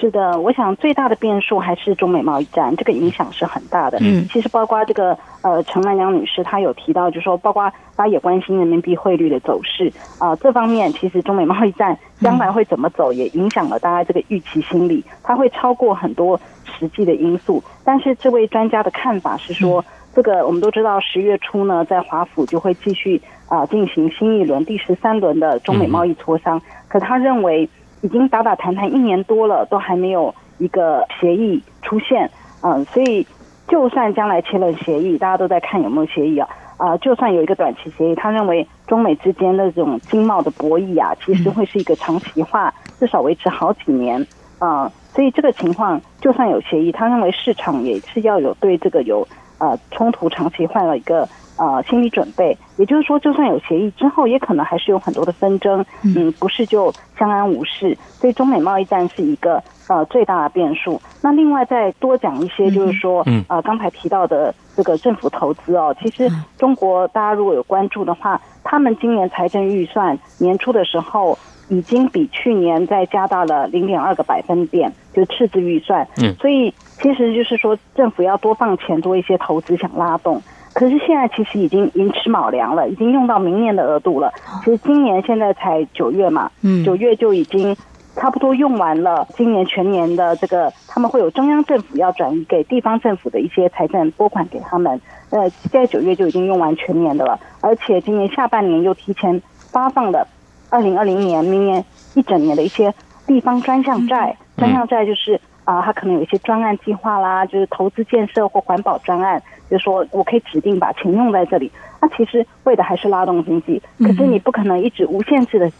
[0.00, 3.98] 是的，我想最大的变数还是中美贸易战，这个影响是很大的。
[4.00, 17.60] 嗯，其实包括这个呃陈兰良女士，她有提到，就是说包括她也关心人民币汇率的走势啊，这方面其实中美贸易战将来会怎么走，也影响了大家这个预期心理，它会超过很多实际的因素。
[17.84, 19.84] 但是这位专家的看法是说，
[20.14, 27.68] 这个我们都知道，十月初呢，在华府就会继续啊进行新一轮第十三轮的中美贸易磋商，可他认为。
[28.00, 32.30] 已经打打谈谈一年多了，都还没有一个协议出现，
[32.62, 33.26] 嗯，所以
[33.66, 44.24] 就算将来签了协议，大家都在看有没有协议啊，啊，就算有一个短期协议，他认为中美之间的这种经贸的博弈啊，其实会是一个长期化，至少维持好几年，
[44.58, 49.26] 啊，所以这个情况就算有协议，他认为市场也是要有对这个有
[49.58, 52.56] 呃冲突长期换了一个呃心理准备。
[52.76, 57.96] 也就是说，就算有协议之后，也可能还是有很多的纷争，嗯，不是就相安无事。
[58.12, 61.00] 所以中美贸易战是一个呃最大的变数。
[61.20, 71.36] 那另外再多讲一些，就是说，呃，刚才提到的这个政府投资哦，其实中国大家如果有关注的话，他们今年财政预算年初的时候
[71.68, 76.06] 已经比去年再加大了零点二个百分点，就是赤字预算。
[76.22, 80.40] 嗯，所以其实就是说，政府要多放钱，多一些投资，想拉动。
[80.74, 84.32] 可是现在其实已经寅吃卯粮了，已经用到明年的额度了。
[84.64, 87.76] 其实今年现在才九月嘛，嗯九月就已经
[88.14, 89.26] 差不多用完了。
[89.36, 95.00] 今年全年的这个，他们会有中央政府要转移给地方政府的一些财政拨款给他们。
[95.30, 100.26] 呃，在九月就已经用完全年的了，而且今年下半年又提前发放了
[100.70, 102.92] 二零二零年明年一整年的一些
[103.26, 104.36] 地方专项债。
[104.56, 109.42] 专项债就是啊，它可能有一些专案计划啦，就是投资建设或环保专案。
[109.70, 113.80] 就说我可以指定把钱用在这里，那其实为的还是拉动经济。
[113.98, 115.70] 可是你不可能一直无限制的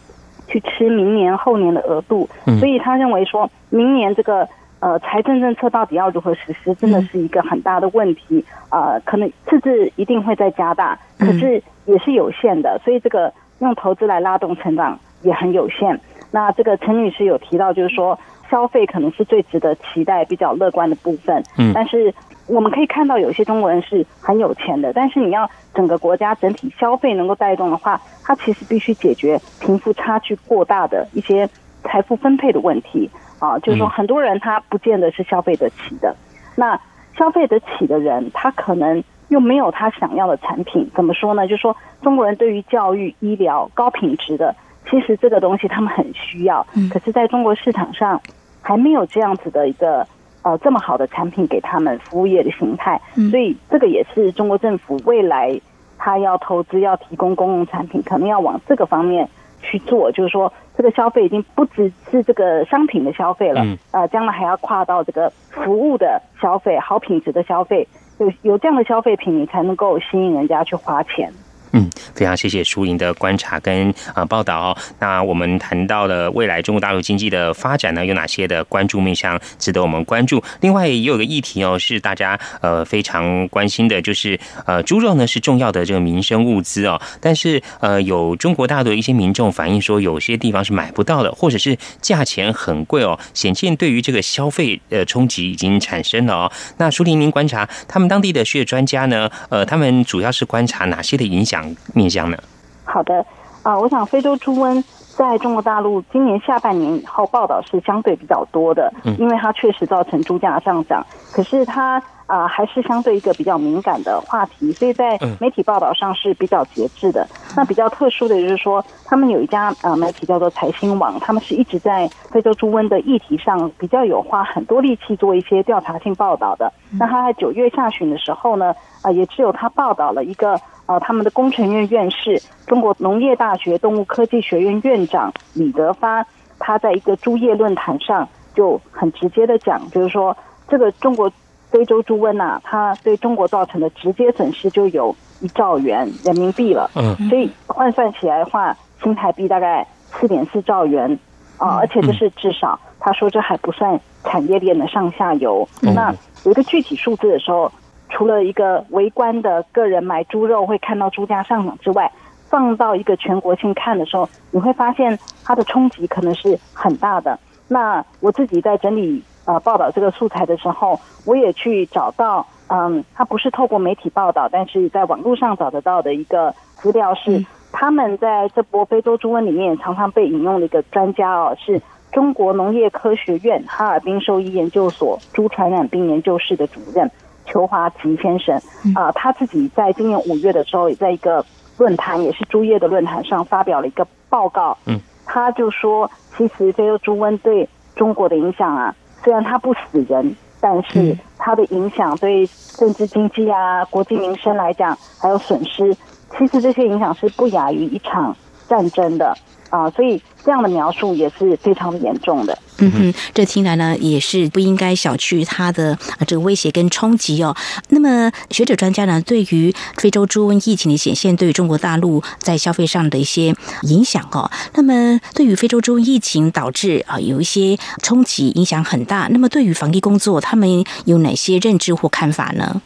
[0.47, 2.29] 去吃明年后年的额度，
[2.59, 4.47] 所以他认为说明年这个
[4.79, 8.45] 呃财政政策到底要如何实施，真的是一个很大的问题。
[8.69, 15.99] 呃，可能赤字一定会再加大，可是也是有限的，所以这个用投资来拉动成长也很有限。
[16.31, 18.17] 那这个陈女士有提到，就是说
[18.49, 21.43] 消费可能是最值得期待、比较乐观的部分。
[21.57, 22.13] 嗯，但是。
[22.51, 31.47] 我们可以看到，有些中国人是很有钱的，但是你要整个国家整体消费能够带动的话，它其实必须解决贫富差距过大的一些
[31.83, 33.07] 财富分配的问题
[33.37, 33.59] 啊。
[33.59, 36.15] 就是说，很多人他不见得是消费得起的，
[36.55, 36.75] 那
[37.15, 40.89] 消费得起的人，他可能又没有他想要的产品。
[40.93, 41.47] 怎么说呢？
[41.47, 44.55] 就是说，中国人对于教育、医疗高品质的，
[44.89, 48.21] 其实这个东西他们很需要，可是在中国市场上
[48.61, 50.05] 还没有这样子的一个。
[50.41, 52.99] 呃，这么好的产品给他们服务业的形态，
[53.29, 55.59] 所以这个也是中国政府未来
[55.97, 59.27] 他要投资要提供公共产品，可能要往这个方面
[59.61, 60.09] 去做。
[60.13, 67.85] 就是说，这个消费已经不只是这个商品的消费了，呃，将来还要跨到这个服务的消费，好品质的消费，
[68.19, 71.31] 有有这样的消费品，你才能够吸引人家去花钱。
[71.71, 74.77] 嗯，非常谢谢淑莹的观察跟呃报道哦。
[74.99, 80.43] 那我们谈到了未来中国大陆经济的发展呢，有哪些的关注面向值得我们关注？
[80.61, 96.51] 另外也有个议题哦，是大家呃非常关心的，就是呃猪肉呢是重要的这个民生物资哦，但是呃有中国大陆的一些民众反映说，有些地方是买不到的，或者是价钱很贵哦，显见对于这个消费呃冲击已经产生了哦。
[96.77, 101.58] 那淑玲，您观察他们当地的学专家呢，呃，他们主要是观察哪些的影响？
[101.93, 102.37] 面向呢？
[102.85, 103.25] 好的
[103.63, 104.83] 啊，我想非洲猪瘟
[105.17, 112.01] 在中国大陆今年下半年以后报道是相对比较多的，因为它确实造成猪价上涨，可是它。
[112.29, 117.27] 啊，还是相对一个比较敏感的话题，所以在媒体报道上是比较节制的。
[117.57, 126.71] 那比较特殊的就是说，他们有一家呃媒体叫做财新网，他们是一直在非洲猪瘟的议题上比较有花很多力气做一些调查性报道的。
[126.99, 130.55] 那他在九月下旬的时候呢，啊，也只有他报道了一个
[130.85, 136.23] 呃他们的工程院院士、中国农业大学动物科技学院院长李德发，
[136.59, 141.31] 他在一个猪业论坛上就很直接的讲，就是说这个中国。
[141.71, 146.89] 非洲猪瘟呐，它对中国造成的直接损失就有一兆元人民币了。
[146.95, 151.19] 嗯，所以换算起来的话，新台币大概四点四兆元
[151.57, 152.79] 啊，而且这是至少。
[152.99, 155.67] 他说这还不算产业链的上下游。
[155.81, 156.13] 那
[156.43, 157.71] 有一个具体数字的时候，
[158.09, 162.11] 除了一个围观的个人买猪肉会看到猪价上涨之外，
[162.49, 167.39] 放到一个全国性看的时候，你会发现它的冲击可能是很大的。
[167.67, 169.23] 那我自己在整理。
[169.49, 181.81] 呃，报道这个素材的时候，我也去找到，嗯，他不是透过媒体报道，但是在网络上找得到的一个资料是，他们在这波非洲猪瘟里面常常被引用的一个专家哦，是
[182.11, 187.09] 中国农业科学院哈尔滨兽医研究所猪传染病研究室的主任
[187.47, 188.55] 裘华吉先生。
[188.93, 191.43] 啊，他自己在今年五月的时候，也在一个
[191.79, 198.93] 论坛，也是猪业的论坛上发表了一个报告，嗯，他就说，其实非洲猪瘟对中国的影响啊。
[199.23, 202.47] 虽然它不死人，但是它的影响对
[202.77, 205.95] 政治经济啊、国际民生来讲，还有损失，
[206.37, 208.35] 其实这些影响是不亚于一场
[208.67, 209.35] 战争的
[209.69, 212.57] 啊，所以这样的描述也是非常严重的。
[212.81, 217.55] 嗯哼，这听来呢也是不应该小觑它的这个威胁跟冲击哦。
[217.89, 223.53] 那么学者专家呢，对于非洲猪瘟疫情的显现，对于中国大陆在消费上的一些
[223.83, 232.81] 影响哦，那么对于非洲猪瘟疫情导致啊有一些冲击影响很大，那么对于防疫工作，他们有哪些认知或看法呢？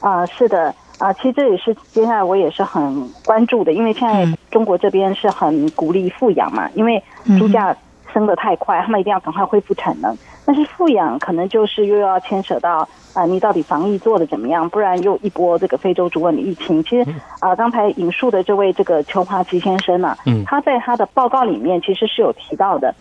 [0.00, 7.02] 啊，是的，啊，其实这也是接下来我也是很关注的，因为现在中国这边是很鼓励富养嘛，因为
[7.38, 7.76] 猪价
[8.12, 10.16] 升得太快，他们一定要赶快恢复产能。
[10.46, 14.68] 但是富养可能就是又要牵扯到啊，你到底防疫做的怎么样？
[14.68, 16.82] 不然又一波这个非洲猪瘟的疫情。
[16.84, 20.16] 其实啊，刚才引述的这位这个邱华基先生呢，
[20.46, 22.94] 他在他的报告里面其实是有提到的。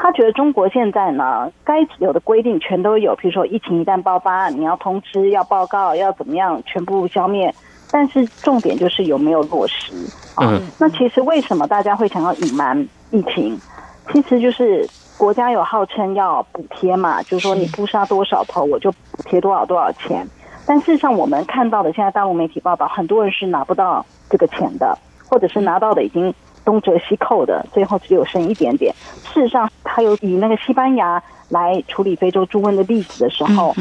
[0.00, 7.52] 他觉得中国现在呢，该有的规定全都有，比如说疫情一旦爆发，你要通知、要报告、要怎么样，全部消灭。
[7.90, 9.92] 但是重点就是有没有落实
[10.36, 10.60] 啊？
[10.78, 13.58] 那其实为什么大家会想要隐瞒疫情？
[14.12, 20.24] 其实就是国家有号称要补贴嘛，就是说你不杀多少头，我就补贴多少多少钱。
[20.64, 24.96] 但事实上，我们看到的现在大陆媒体报道，很多人是拿不到这个钱的，
[25.28, 26.32] 或者是拿到的已经。
[26.68, 28.94] 东折西扣的，最后只有剩一点点。
[29.32, 33.74] 事实上，他有以那个西班牙来处理非洲猪瘟的例子的时候，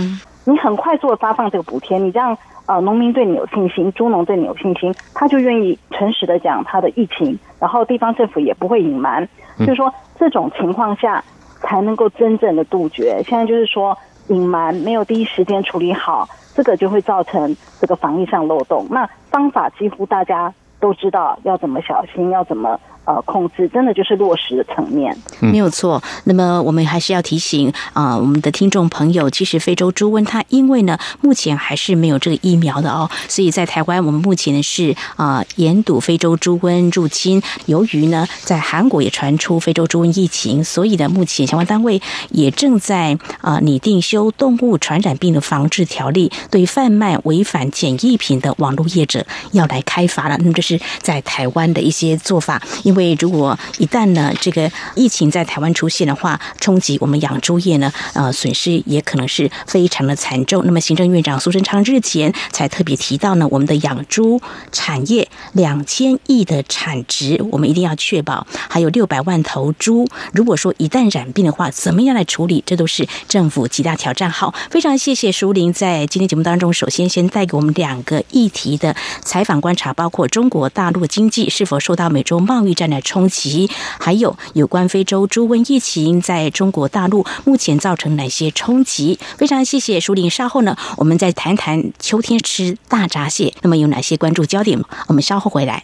[0.46, 9.28] 你很快速的发放这个补贴，你这样呃，农民对你有信心，猪农对你有信心，他就愿意诚实的讲他的疫情，然后地方政府也不会隐瞒，
[9.60, 11.22] 就是说这种情况下
[11.60, 13.22] 才能够真正的杜绝。
[13.28, 13.98] 现在就是说
[14.30, 16.26] 隐瞒没有第一时间处理好，
[16.56, 18.88] 这个就会造成这个防疫上漏洞。
[18.90, 20.54] 那方法几乎大家。
[20.80, 22.80] 都知道要怎么小心，要怎么。
[23.08, 26.04] 呃，控制真的就是落实的层面，没有错。
[26.26, 37.42] 那么我们还是要提醒啊，我们的听众朋友，其实非洲猪瘟它因为呢，目前还是没有这个疫苗的哦，所以在台湾我们目前是啊严堵非洲猪瘟入侵。
[37.68, 42.02] 由于呢在韩国也传出非洲猪瘟疫情，所以呢目前相关单位
[42.32, 50.38] 也正在啊拟定修动物传染病的防治条例，对贩卖违反检疫品的网络业者要来开罚了。
[50.40, 60.64] 那么这是在台湾的一些做法，因因为如果一旦呢这个疫情在台湾出现的话，冲击我们养猪业呢，呃，损失也可能是非常的惨重。
[60.66, 64.42] 那么行政院长苏贞昌日前才特别提到呢，我们的养猪
[64.72, 70.10] 产业两千亿的产值，我们一定要确保还有六百万头猪。
[70.34, 72.64] 如果说一旦染病的话，怎么样来处理？
[72.66, 74.32] 这都是政府极大挑战。
[74.32, 82.87] 好，非常谢谢淑玲在今天节目当中，首先先带给我们两个议题的采访观察，包括中国大陆经济是否受到美洲贸易战。
[82.90, 83.70] 来冲击，
[84.00, 89.20] 还有有关非洲猪瘟疫情在中国大陆目前造成哪些冲击？
[89.38, 90.30] 非常谢谢舒林。
[90.30, 94.82] 稍后呢，我们再谈谈秋天吃大闸蟹，那么有哪些关注焦点？
[95.08, 95.84] 我们稍后回来。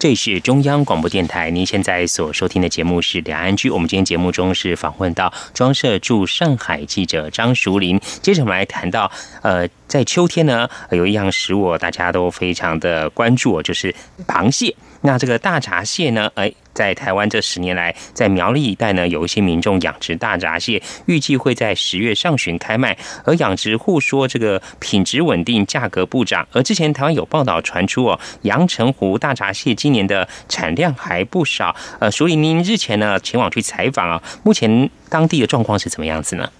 [0.00, 3.68] 这里是中央广播电台，您现在所收听的节目是两岸居。
[3.68, 8.00] 我们今天节目中是访问到装设驻上海记者张淑玲。
[8.22, 13.94] 接着我们来谈到，呃，在秋天呢，有一样食物大家都非常的关注，就是
[14.26, 14.74] 螃蟹。
[15.02, 16.30] 那这个大闸蟹呢？
[16.34, 22.96] 哎，在台湾这十年来，在苗栗一带呢，有一些民众养殖大闸蟹，预计会在十月上旬开卖。
[23.24, 26.46] 而养殖户说，这个品质稳定，价格不涨。
[26.52, 31.74] 而之前台湾有报道传出哦，阳澄湖大闸蟹今年的产量还不少。
[31.98, 36.50] 呃，所以您日前呢前往去采访啊，目前当地的状况是怎么样子呢？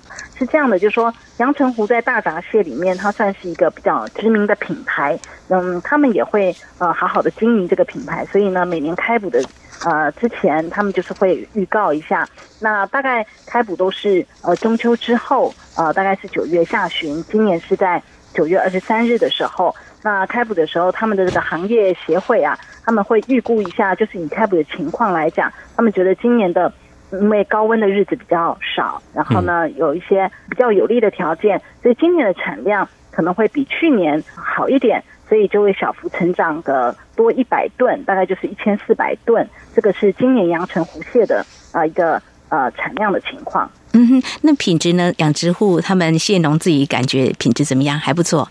[0.41, 5.19] 是这样的，就是说阳澄湖在大闸蟹里面，它算是一个比较知名的品牌。
[5.49, 9.45] 嗯，他们也会呃好好的经营这个品牌，所以呢，每年开捕的
[9.85, 12.27] 呃之前，他们就是会预告一下。
[12.59, 19.75] 那大概开捕都是呃中秋之后，呃大概是九月下旬，今年是在九月二十三日的时候。
[20.03, 26.73] 那开捕的时候，他们的这个行业协会啊，他们会预估一下，就是以开捕的情况来讲，他们觉得今年的
[27.13, 39.49] 因为高温的日子比较少，然后呢有一些比较有利的条件，所以今年的产量可能会比去年好一点，所以就会小幅成长个多一百吨，大概就是一千四百吨。
[39.75, 43.71] 这个是今年阳澄湖蟹的啊一个呃产量的情况。
[43.93, 45.13] 嗯哼，那品质呢？
[45.17, 47.99] 养殖户他们蟹农自己感觉品质怎么样？
[47.99, 48.49] 还不错，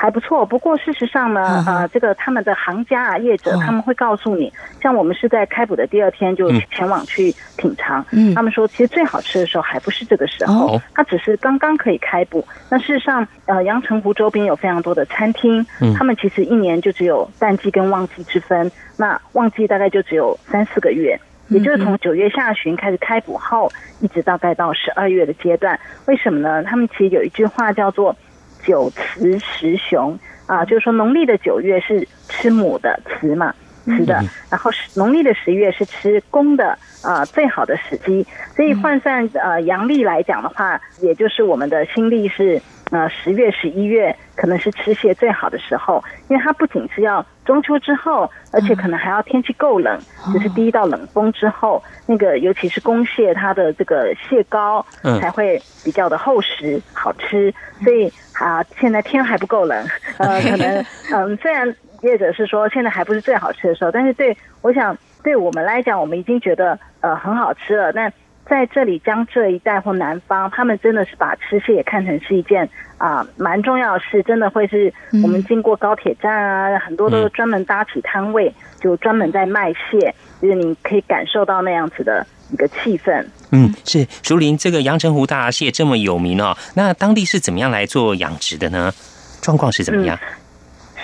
[0.00, 0.46] 还不错。
[0.46, 4.50] 不过事实上呢，呃，这个他们的行家啊、业者他们会告诉你，
[4.82, 12.42] 像我们是在开捕的第二天就前往去品尝，嗯，他们说其实最好吃的时候还不是这个时候，它只是刚刚可以开捕。
[12.70, 21.20] 那事实上，呃，阳澄湖周边有非常多的餐厅，嗯，他们其实一年就只有淡季跟旺季之分，那旺季大概就只有三四个月。
[21.48, 23.68] 也就是从九月下旬开始开捕后，
[24.00, 25.76] 一直大概到十二月的阶段。
[26.06, 26.62] 为什么呢？
[26.62, 28.14] 他们其实有一句话叫做
[28.64, 33.54] “九雌十雄”啊，就是说农历的九月是吃母的雌嘛，
[33.86, 34.14] 雌的，
[34.50, 38.26] 然后农历的十月是吃公的啊，最好的时机。
[38.54, 42.60] 所以换算呃阳历来讲的话，也就是我们的新历是。
[42.92, 49.96] 呃，十月、十一月可能是吃蟹最好的时候，因为它不仅是要中秋之后，而且可能还要天气够冷，
[50.34, 54.84] 就是第一道冷风之后，那个尤其是公蟹，它的这个蟹膏
[55.20, 57.54] 才会比较的厚实好吃。
[57.84, 59.86] 所以啊，现在天还不够冷，
[60.18, 67.92] 呃，可能 嗯，虽然业者是说现在还不是最好吃的时候，但是对我想对我们来讲，我们已经觉得呃很好吃了。
[67.92, 68.10] 那
[68.46, 83.24] 在这里，江浙一带或南方，他们真的是把吃蟹也看成是一件啊蛮重要的事，真的会是我们经过高铁站啊，很多都专门搭起摊位，就专门在卖蟹，就是你可以感受到那样子的一个气氛。
[83.50, 88.92] 嗯，是竹林这个阳澄湖大闸蟹这么有名哦，那当地是怎么样来做养殖的呢？
[89.40, 90.18] 状况是怎么样？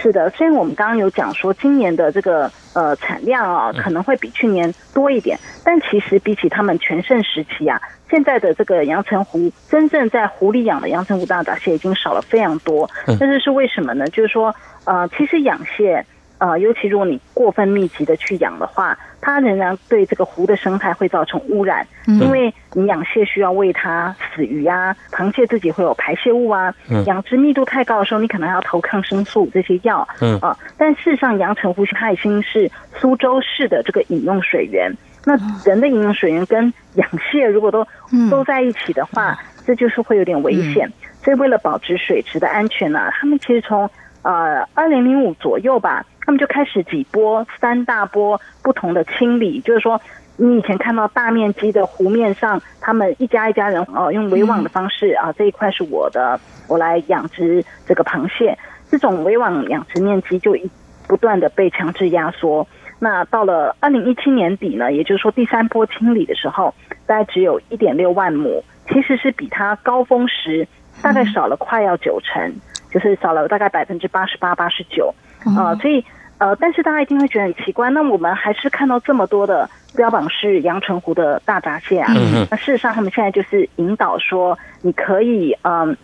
[0.00, 7.80] 是的，虽然我们刚刚有讲说今年的这个呃产量啊可能会比去年多一点，但其实比起他们全盛时期啊，
[8.10, 12.88] 现在的这个阳澄湖真正在湖里养的阳澄湖大闸蟹已经少了非常多。
[13.06, 14.06] 但是是为什么呢？
[14.08, 16.04] 就是说呃，其实养蟹。
[16.38, 26.72] 呃，尤其如果你过分密集的去养的话，它仍然对这个湖的生态会造成污染，因为你养蟹需要喂它死鱼啊，螃蟹自己会有排泄物啊，
[27.06, 30.38] 养殖密度太高的时候，你可能要投抗生素这些药，嗯。
[30.40, 34.92] 啊，但事实上，阳澄湖它已经是苏州市的这个饮用水源，
[35.24, 35.34] 那
[35.64, 37.86] 人的饮用水源跟养蟹如果都
[38.30, 40.92] 都在一起的话，这就是会有点危险，
[41.24, 46.04] 所以为了保持水池的安全呢，他们其实从呃二零零五左右吧。
[46.26, 50.00] 他们就开始几波、三大波不同的清理，就是说，
[50.36, 58.58] 你以前看到大面积的湖面上，他们一家一家人哦，用围网的方式啊，这一块是我的，我来养殖这个螃蟹，
[58.90, 60.68] 这种围网养殖面积就一
[61.06, 62.66] 不断的被强制压缩。
[62.98, 66.74] 那到了二零一七年底呢，也就是说第三波清理的时候，
[67.06, 70.66] 大概只有一点六万亩，其实是比它高峰时
[71.02, 72.52] 大概少了快要九成，
[72.90, 75.14] 就是少了大概百分之八十八、八十九
[75.54, 76.04] 啊，所以。
[76.38, 82.12] 呃，但是大家一定会觉得很奇怪，那我们还是看到这么多的标榜是阳澄湖的大闸蟹啊。
[82.50, 85.96] 那事实上，他们现在就是引导说，你可以嗯，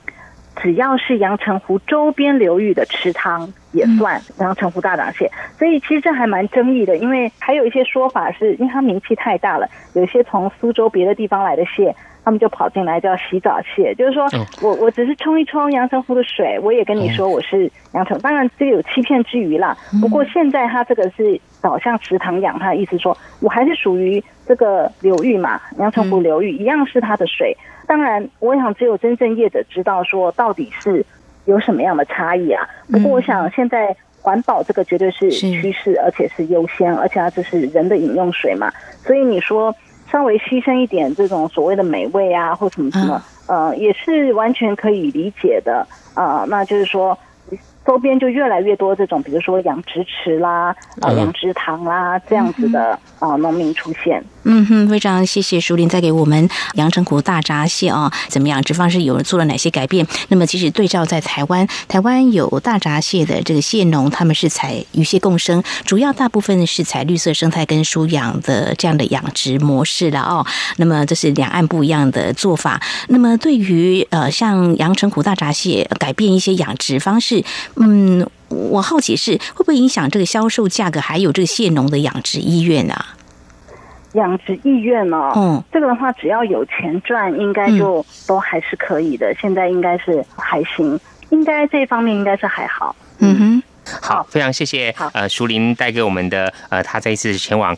[0.56, 5.30] 只要是阳澄湖周边流域的池塘也算阳澄湖大闸蟹。
[5.58, 11.94] 所以其实这还蛮争议的，因为还有一些说法是因为它名气太大了，有些从苏州别的地方来的蟹。
[12.24, 14.26] 他们就跑进来叫洗澡蟹，就是说
[14.62, 19.76] 我我只是冲一冲阳澄湖的水，我也跟你说我是阳澄，当然这个有欺骗之余啦。
[20.00, 27.56] 不过现在它这个是导向池塘养，它的意思说我还是属于这个流域嘛，阳澄湖流域一样是它的水。
[27.86, 31.04] 当然，我想只有真正业者知道说到底是
[31.46, 32.68] 有什么样的差异啊。
[32.90, 38.72] 不过我想现在环保这个绝对是趋势，而且是优先，而且它这是人的饮用水嘛，
[39.04, 39.74] 所以你说。
[40.12, 46.44] 稍微牺牲一点这种所谓的美味啊，或什么什么，呃，也是完全可以理解的啊。
[46.46, 47.18] 那就是说。
[47.84, 54.22] 周边就越来越多这种，比如说养殖池啦、啊养殖塘啦这样子的啊农民出现。
[54.44, 60.06] 嗯哼，非常谢谢淑林再给我们阳澄湖大闸蟹啊，怎么养殖方式有人做了哪些改变？
[60.28, 70.46] 那么其实对照在台湾，台湾有大闸蟹的这个蟹农，他们是采鱼蟹共生，主要大部分是采绿色生态跟输养的这样的养殖模式了哦。
[70.76, 72.80] 那么这是两岸不一样的做法。
[73.08, 77.42] 那么对于呃像阳澄湖大闸蟹改变一些养殖方式。
[77.76, 83.16] 嗯，我好奇是会不会影响这个销售价格，还有这个蟹农的养殖意愿啊？
[84.12, 85.32] 养殖意愿呢？
[85.34, 89.34] 嗯，这个的话，只要有钱赚，应该就都还是可以的。
[89.40, 90.98] 现在应该是还行，
[91.30, 92.94] 应该这方面应该是还好。
[93.18, 93.62] 嗯哼，
[94.02, 97.76] 好，非常谢谢呃淑玲带给我们的呃，他这一次前往。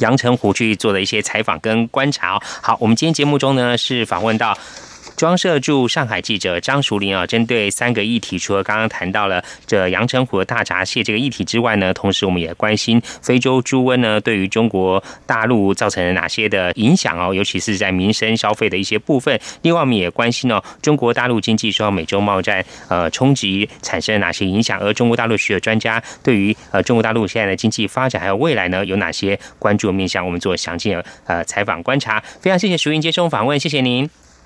[0.00, 2.38] 阳澄湖去做的一些采访跟观察。
[2.62, 4.56] 好，我们今天节目中呢是访问到。
[5.18, 19.36] 装社驻上海记者张淑玲啊，针对三个议题，除了刚刚谈到了这阳澄湖的大闸蟹这个议题之外呢，同时我们也关心非洲猪瘟呢对于中国大陆造成了哪些的影响哦，尤其是在民生消费的一些部分。
[19.62, 32.22] 另外，我们也关心哦，中国大陆经济受到美洲贸易战呃冲击产生了哪些影响，而中国大陆学者专家对于呃中国大陆现在的经济发展还有未来呢有哪些关注面向，我们做详尽的呃采访观察。
[32.40, 34.08] 非常谢谢淑英接受访问，谢谢您。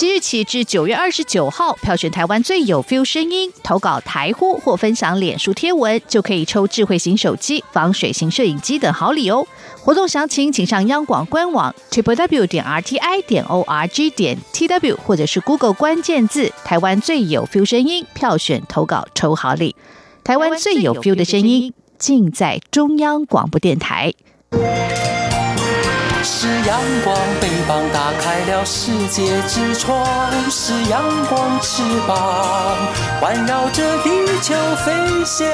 [0.00, 9.46] 即日起至九月二十九号，票选台湾最有 feel 声音，投稿台呼或分享脸书贴文，就可以抽智慧型手机、防水型摄影机等好礼哦。
[9.78, 17.44] 活动详情请上央广官网 triple w 点 r t i 点 o r g 点 t w，或者是 Google 关键字“台湾最有
[17.44, 19.76] feel 声音”，票选投稿抽好礼。
[20.24, 24.14] 台湾最有 feel 的声音，尽在中央广播电台。
[26.42, 30.02] 是阳光，翅膀打开了世界之窗；
[30.50, 32.78] 是阳光，翅膀
[33.20, 34.10] 环绕着地
[34.40, 35.46] 球飞翔。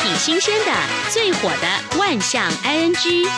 [0.00, 0.72] 挺新鲜的，
[1.10, 3.28] 最火的万象 ING。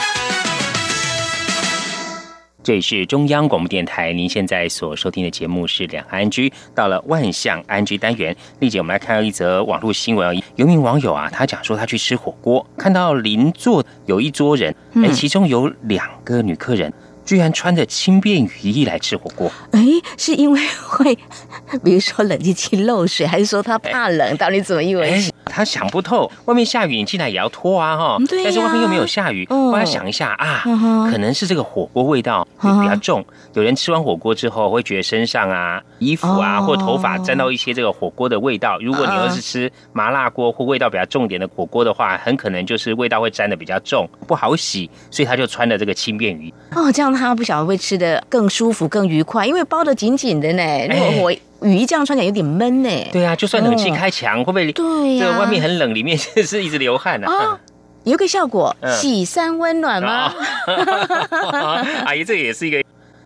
[2.62, 6.52] 这里是中央广播电台，您现在所收听的节目是两岸居。
[6.74, 10.38] 到了万象安居单元，丽姐，我们来看到一则网络新闻。
[10.56, 16.92] 有名网友啊，他讲说他去吃火锅，看到邻座有一桌人，哎，其中有两个女客人。
[17.30, 19.48] 居然穿着轻便雨衣来吃火锅？
[19.70, 19.80] 哎，
[20.18, 21.16] 是因为会，
[21.84, 24.36] 比如说冷气机漏水，还是说他怕冷？
[24.36, 25.30] 到底怎么一回事？
[25.44, 28.16] 他想不透，外面下雨，你进来也要脱啊，哈。
[28.28, 30.62] 对但是外面又没有下雨，后来想一下啊，
[31.08, 33.24] 可能是这个火锅味道比较重。
[33.54, 38.78] 有人吃完火锅之后会觉得身上啊、衣服啊或头发沾到一些这个火锅的味道。
[38.80, 44.88] 如果你要是吃麻辣锅或味道比较重点的火锅的话，很可能就是味道会沾的比较重，不好洗。
[45.10, 46.52] 所以他就穿了这个轻便雨。
[46.76, 50.62] 哦，这样他不晓得会吃的更舒服、更愉快，因为包的紧紧的呢。
[50.88, 51.32] 如果我
[51.68, 52.88] 雨衣这样穿起来有点闷呢。
[53.12, 54.70] 对啊，就算冷气开强，会不会？
[54.72, 57.26] 对呀，外面很冷，里面是一直流汗呢。
[57.26, 57.58] 啊，
[58.04, 60.32] 有个效果，喜三温暖吗？
[62.06, 62.80] 阿姨，这也是一个。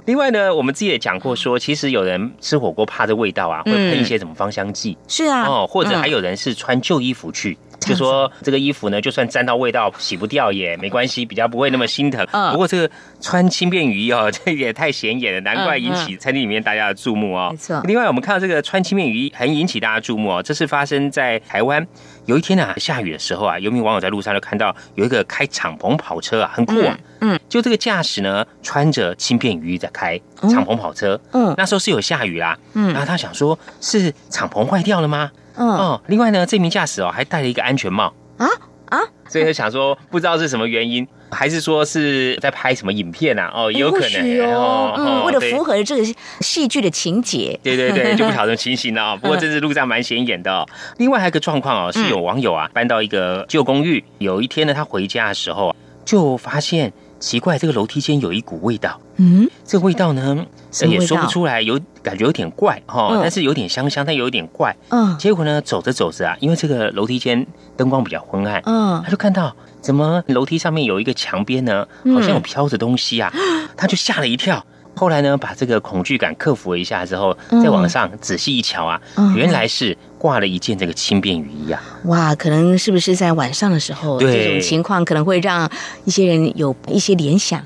[0.06, 4.96] 另外呢，我们自己也讲过，说其实有人吃火锅怕这味道啊，会喷一些什么芳香剂。
[5.08, 7.56] 是啊，哦，或者还有人是穿旧衣服去。
[7.80, 12.26] 就说这个衣服呢，就算沾到味道，洗不掉也没关系，比较不会那么心疼。
[12.50, 12.90] 不过这个
[13.20, 17.48] 穿轻便雨衣哦， 这也太显眼了，难怪引起餐厅里面大家的注目哦。
[17.50, 17.82] 没错。
[17.84, 21.86] 另外，我们看到这个穿轻便雨衣很引起大家注目哦，这是发生在台湾。
[22.26, 26.98] 有一天啊，下雨的时候啊，有名网友在路上就看到有一个开敞篷跑车啊，很酷啊。
[27.20, 27.38] 嗯。
[27.48, 31.20] 就这个驾驶呢，穿着轻便雨衣在开敞篷跑车。
[31.32, 31.54] 嗯。
[31.56, 32.58] 那时候是有下雨啦。
[32.72, 32.92] 嗯。
[32.92, 35.30] 然后他想说，是敞篷坏掉了吗？
[35.56, 38.48] 嗯哦，另外呢，这名驾驶哦还戴了一个安全帽啊
[38.86, 38.98] 啊，
[39.28, 43.50] 所以就想说不知道是什么原因，还是说是在拍什么影片啊？
[43.52, 49.16] 哦，有可能哦，嗯，为了符合这个戏剧的情节，对对对，就不晓得情形了啊。
[49.20, 50.64] 不过这是路上蛮显眼的。
[50.98, 55.74] 另外还有一个状况哦，是有网友啊搬到一个旧公寓，有一天呢他回家的时候
[56.04, 56.92] 就发现。
[57.24, 59.00] 奇怪，这个楼梯间有一股味道。
[59.16, 60.12] 嗯，这个味道？
[60.12, 60.44] 呢，
[60.86, 64.76] 也说不出来，有感觉有点怪哈，但是有点香香，但有点怪。
[64.90, 67.46] 嗯，结果呢，走着走着啊，因为这个楼梯间
[67.78, 73.32] 灯光比较昏暗，嗯，他就看到怎么楼梯上面有一个墙边呢，好像有飘着东西啊，
[73.74, 74.62] 他就吓了一跳。
[74.94, 79.00] 后来呢，把这个恐惧感克服了一下之后，再往上仔细一瞧啊，
[79.34, 81.82] 原来是挂了一件这个轻便雨衣啊。
[82.04, 85.70] 哇，可能是不是在晚上的时候，这种情况可能会让
[86.06, 87.60] 一些人有一些联想。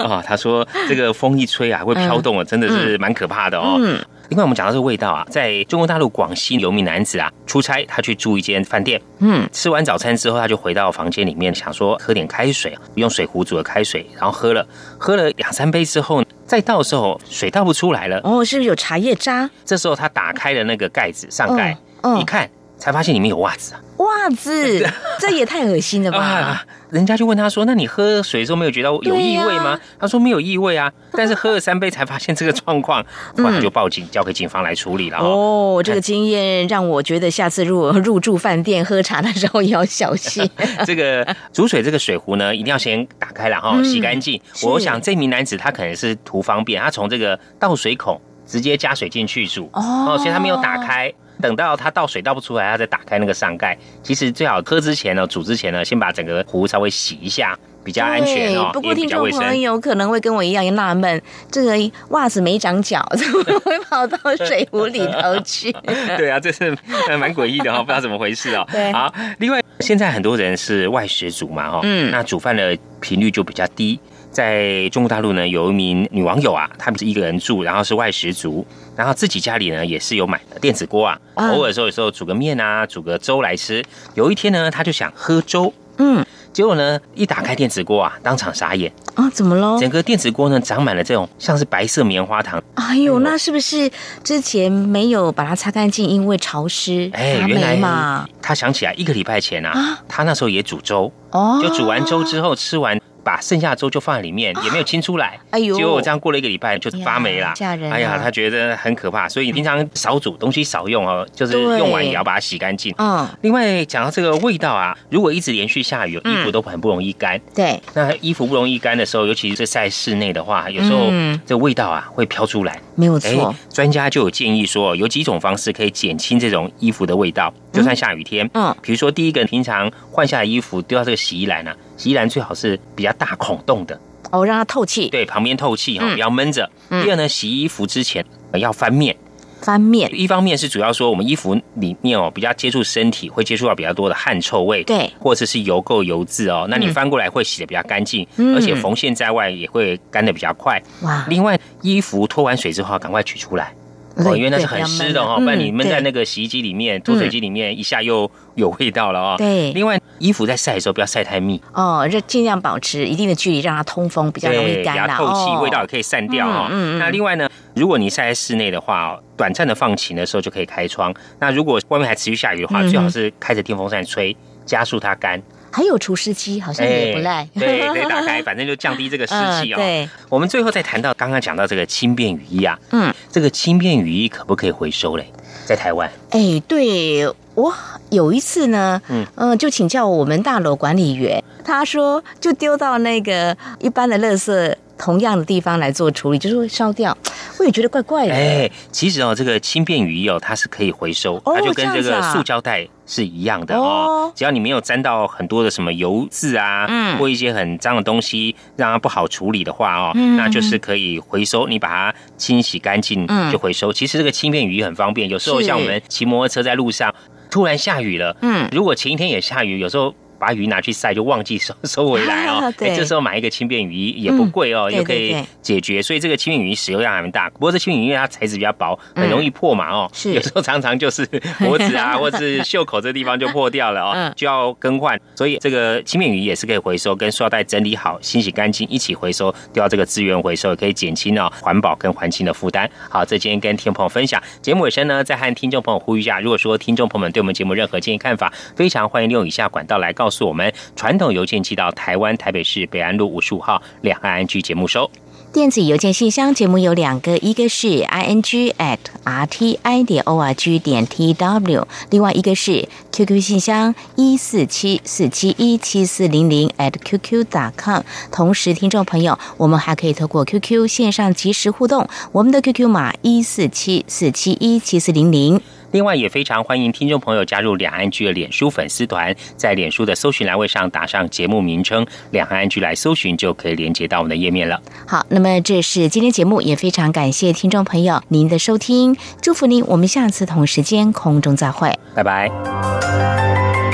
[0.00, 3.76] 啊， 他说这个风一吹啊，会飘动啊，真的是蛮可怕的哦。
[3.78, 14.66] 嗯另外，我们讲到这个味道啊，在中国大陆广西有名男子啊，出差他去住一间饭店，嗯，吃完早餐之后，他就回到房间里面，想说喝点开水，用水壶煮的开水，然后喝了，
[14.98, 19.50] 喝了两三杯之后，再倒的时候水倒不出来了，哦，是不是有茶叶渣？
[19.64, 21.76] 这时候他打开了那个盖子上盖，
[22.20, 22.48] 一看。
[22.78, 23.80] 才发现里面有袜子啊！
[23.98, 24.86] 袜子，
[25.18, 26.64] 这也太恶心了吧！
[26.90, 33.04] 人家就问他说：“那你喝水的时候没有觉得有异味吗？”他说：“没有异味啊， 但是喝了三杯才发现这个状况，
[33.36, 40.48] 后来就报警，交给警方来处理了。”哦，这个经验让我觉得下次如果入住饭店喝茶的时候也要小心。
[40.86, 44.40] 这个煮水这个水壶呢，一定要先打开然后，洗干净。
[44.62, 51.12] 我想这名男子他可能是图方便，他从这个倒水孔直接加水进去煮哦，所以他没有打开。
[51.40, 53.76] 等到它倒水倒不出来，它再打开那个上盖。
[54.02, 58.70] 其实最好喝之前呢，煮之前呢，先把整个壶稍微洗一下，比较安全哦。
[58.72, 61.20] 不过听众朋友可能会跟我一样纳闷，
[61.50, 65.72] 这个袜子没长脚，怎么会跑到水壶里头去？
[66.16, 66.70] 对啊，这是
[67.18, 68.66] 蛮诡异的哈，不知道怎么回事哦。
[68.72, 74.00] 对好，另外现在很多人是外食族嘛哈，嗯，那煮饭的频率就比较低。
[74.36, 83.82] 在中国大陆呢，有一名女网友啊，她不是一个人住，然后是外食族，然后自己家里呢也是有买电子锅啊，偶尔时候有时候煮个面啊，煮个粥来吃。
[84.12, 86.22] 有一天呢，她就想喝粥，嗯，
[86.52, 89.78] 结果呢一打开电子锅啊，当场傻眼啊，怎么了？
[89.80, 92.62] 整个电子锅呢长满了这种像是白色棉花糖。
[92.74, 93.90] 哎呦，那是不是
[94.22, 97.08] 之前没有把它擦干净，因为潮湿？
[97.14, 103.00] 哎，原来嘛，他想起来一个礼拜前啊，他那时候也煮粥，哦，就煮完粥之后吃完。
[103.26, 105.36] 把剩下的粥就放在里面，也没有清出来。
[105.50, 105.76] 哎呦！
[105.76, 107.52] 结果我这样过了一个礼拜就发霉了。
[107.56, 107.90] 吓人！
[107.90, 112.94] 哎呀，他觉得很可怕，所以平常少煮东西少用哦，就是用完也要把它洗干净。
[112.98, 113.28] 嗯。
[113.42, 117.36] 另外讲到这个味道啊，如果一直连续下雨，衣服都很不容易干。
[117.52, 117.82] 对。
[117.94, 121.10] 那衣服不容易干的时候，尤其是在室内的话，有时候
[121.44, 122.80] 这味道啊会飘出来。
[122.94, 123.52] 没有错。
[123.68, 128.48] 专家就有建议说，有几种方式可以减轻这种衣服的味道，就算下雨天。
[128.54, 128.72] 嗯。
[128.80, 131.74] 比如说，第一个，平常换下的衣服丢到这个洗衣篮呢。
[131.96, 133.98] 洗衣篮最好是比较大孔洞的
[134.30, 135.08] 哦，让它透气。
[135.08, 136.68] 对，旁边透气哈，不要闷着。
[136.88, 138.24] 第二呢，洗衣服之前
[138.54, 139.16] 要翻面。
[139.62, 144.84] 翻面，一方面是主要说我们衣服里面哦，比较接触身体，会接触到比较多的汗臭味。
[144.84, 150.80] 对，或者是油垢油渍哦，那你翻过来会洗的比较干净，而且缝线在外也会干的比较快。
[151.02, 151.24] 哇！
[151.28, 153.72] 另外，衣服脱完水之后，赶快取出来。
[154.16, 159.34] 哦，因为那是很湿的哈，不然你闷在那个洗衣机里面、脱水机里面，一下又有味道了哦。
[159.36, 159.72] 对。
[159.72, 166.68] 另外，衣服在晒的时候不要晒太密哦，就尽量保持一定的距离，让它通风，比较容易干透气，味道也可以散掉哦。
[166.70, 166.98] 嗯嗯。
[166.98, 171.12] 那另外呢，如果你晒在室内的话，短暂的放晴的时候就可以开窗。
[171.38, 175.42] 那如果外面还持续下雨的话，最好是开着电风扇吹，加速它干。
[175.76, 177.46] 还有除湿机，好像也不赖。
[177.52, 179.76] 对，可以打开，反正就降低这个湿 气哦。
[179.76, 185.30] 对，我们最后再谈到刚刚讲到这个轻便雨衣啊，嗯，这个轻便雨衣可不可以回收嘞？
[185.66, 186.10] 在台湾？
[186.30, 187.74] 哎，对我
[188.08, 194.74] 有一次呢，嗯嗯，就请教我们大楼管理员，他说就丢到那个一般的垃圾。
[194.98, 197.14] 同样的地方来做处理，就是会烧掉，
[197.58, 198.32] 我也觉得怪怪的。
[198.32, 204.30] 哎，其实哦，这个轻便雨衣哦，它是可以回收，它就跟这个塑胶袋是一样的哦。
[204.34, 211.66] 只要你没有沾到很多的什么油渍啊，嗯，或一些很脏的东西，让它不好处理的话哦，那就是可以回收。
[211.66, 213.92] 你把它清洗干净就回收。
[213.92, 217.14] 其实这个轻便雨衣很方便，有时候像我们骑摩托车在路上，
[217.50, 220.14] 突然下雨了，嗯，如果前一天也下雨，有时候。
[220.38, 227.48] 把雨拿去晒就忘记收 收回来哦，哎，这时候买一个轻便雨衣也不贵哦，又可以解决，所以这个轻便雨衣使用量还蛮大。
[227.50, 231.24] 不过这轻便雨衣它材质比较薄，很容易破嘛哦，是有时候常常就是
[231.58, 235.18] 脖子啊 或是袖口这地方就破掉了哦，就要更换。
[235.34, 242.88] 所以这个轻便雨衣也是可以回收，跟塑料袋整理好、清洗干净一起回收，丢到这个资源回收，也可以减轻哦环保跟环境的负担。
[243.08, 250.25] 好，这今天跟听众朋友分享节目尾声呢，再和听众朋友呼吁一下，如果说听众朋友们对我们节目任何建议看法，非常欢迎利用以下管道来告。
[250.26, 255.08] 告诉我们，传统邮件寄到台湾台北市北安路五十五号两岸安居节目收。
[255.52, 263.40] 电子邮件信箱节目有两个，一个是 i n g at r t i 点 o r g 点 t w，另外一个是 QQ
[263.40, 267.44] 信箱一四七四七一七四零零 at q q
[267.76, 268.02] com。
[268.32, 275.60] 同时，听众朋友，我们还可以透过 QQ 线上即时互动，我们的 QQ 码一四七四七一七四零零。
[275.96, 284.78] 另外，也非常欢迎听众朋友加入两岸剧的脸书粉丝团，在脸书的搜寻栏位上打上节目名称“两岸剧”来搜寻，就可以连接到我们的页面了。
[285.08, 293.85] 好，那么这是今天节目，也非常感谢听众朋友您的收听，祝福您，我们下次同时间空中再会，拜拜。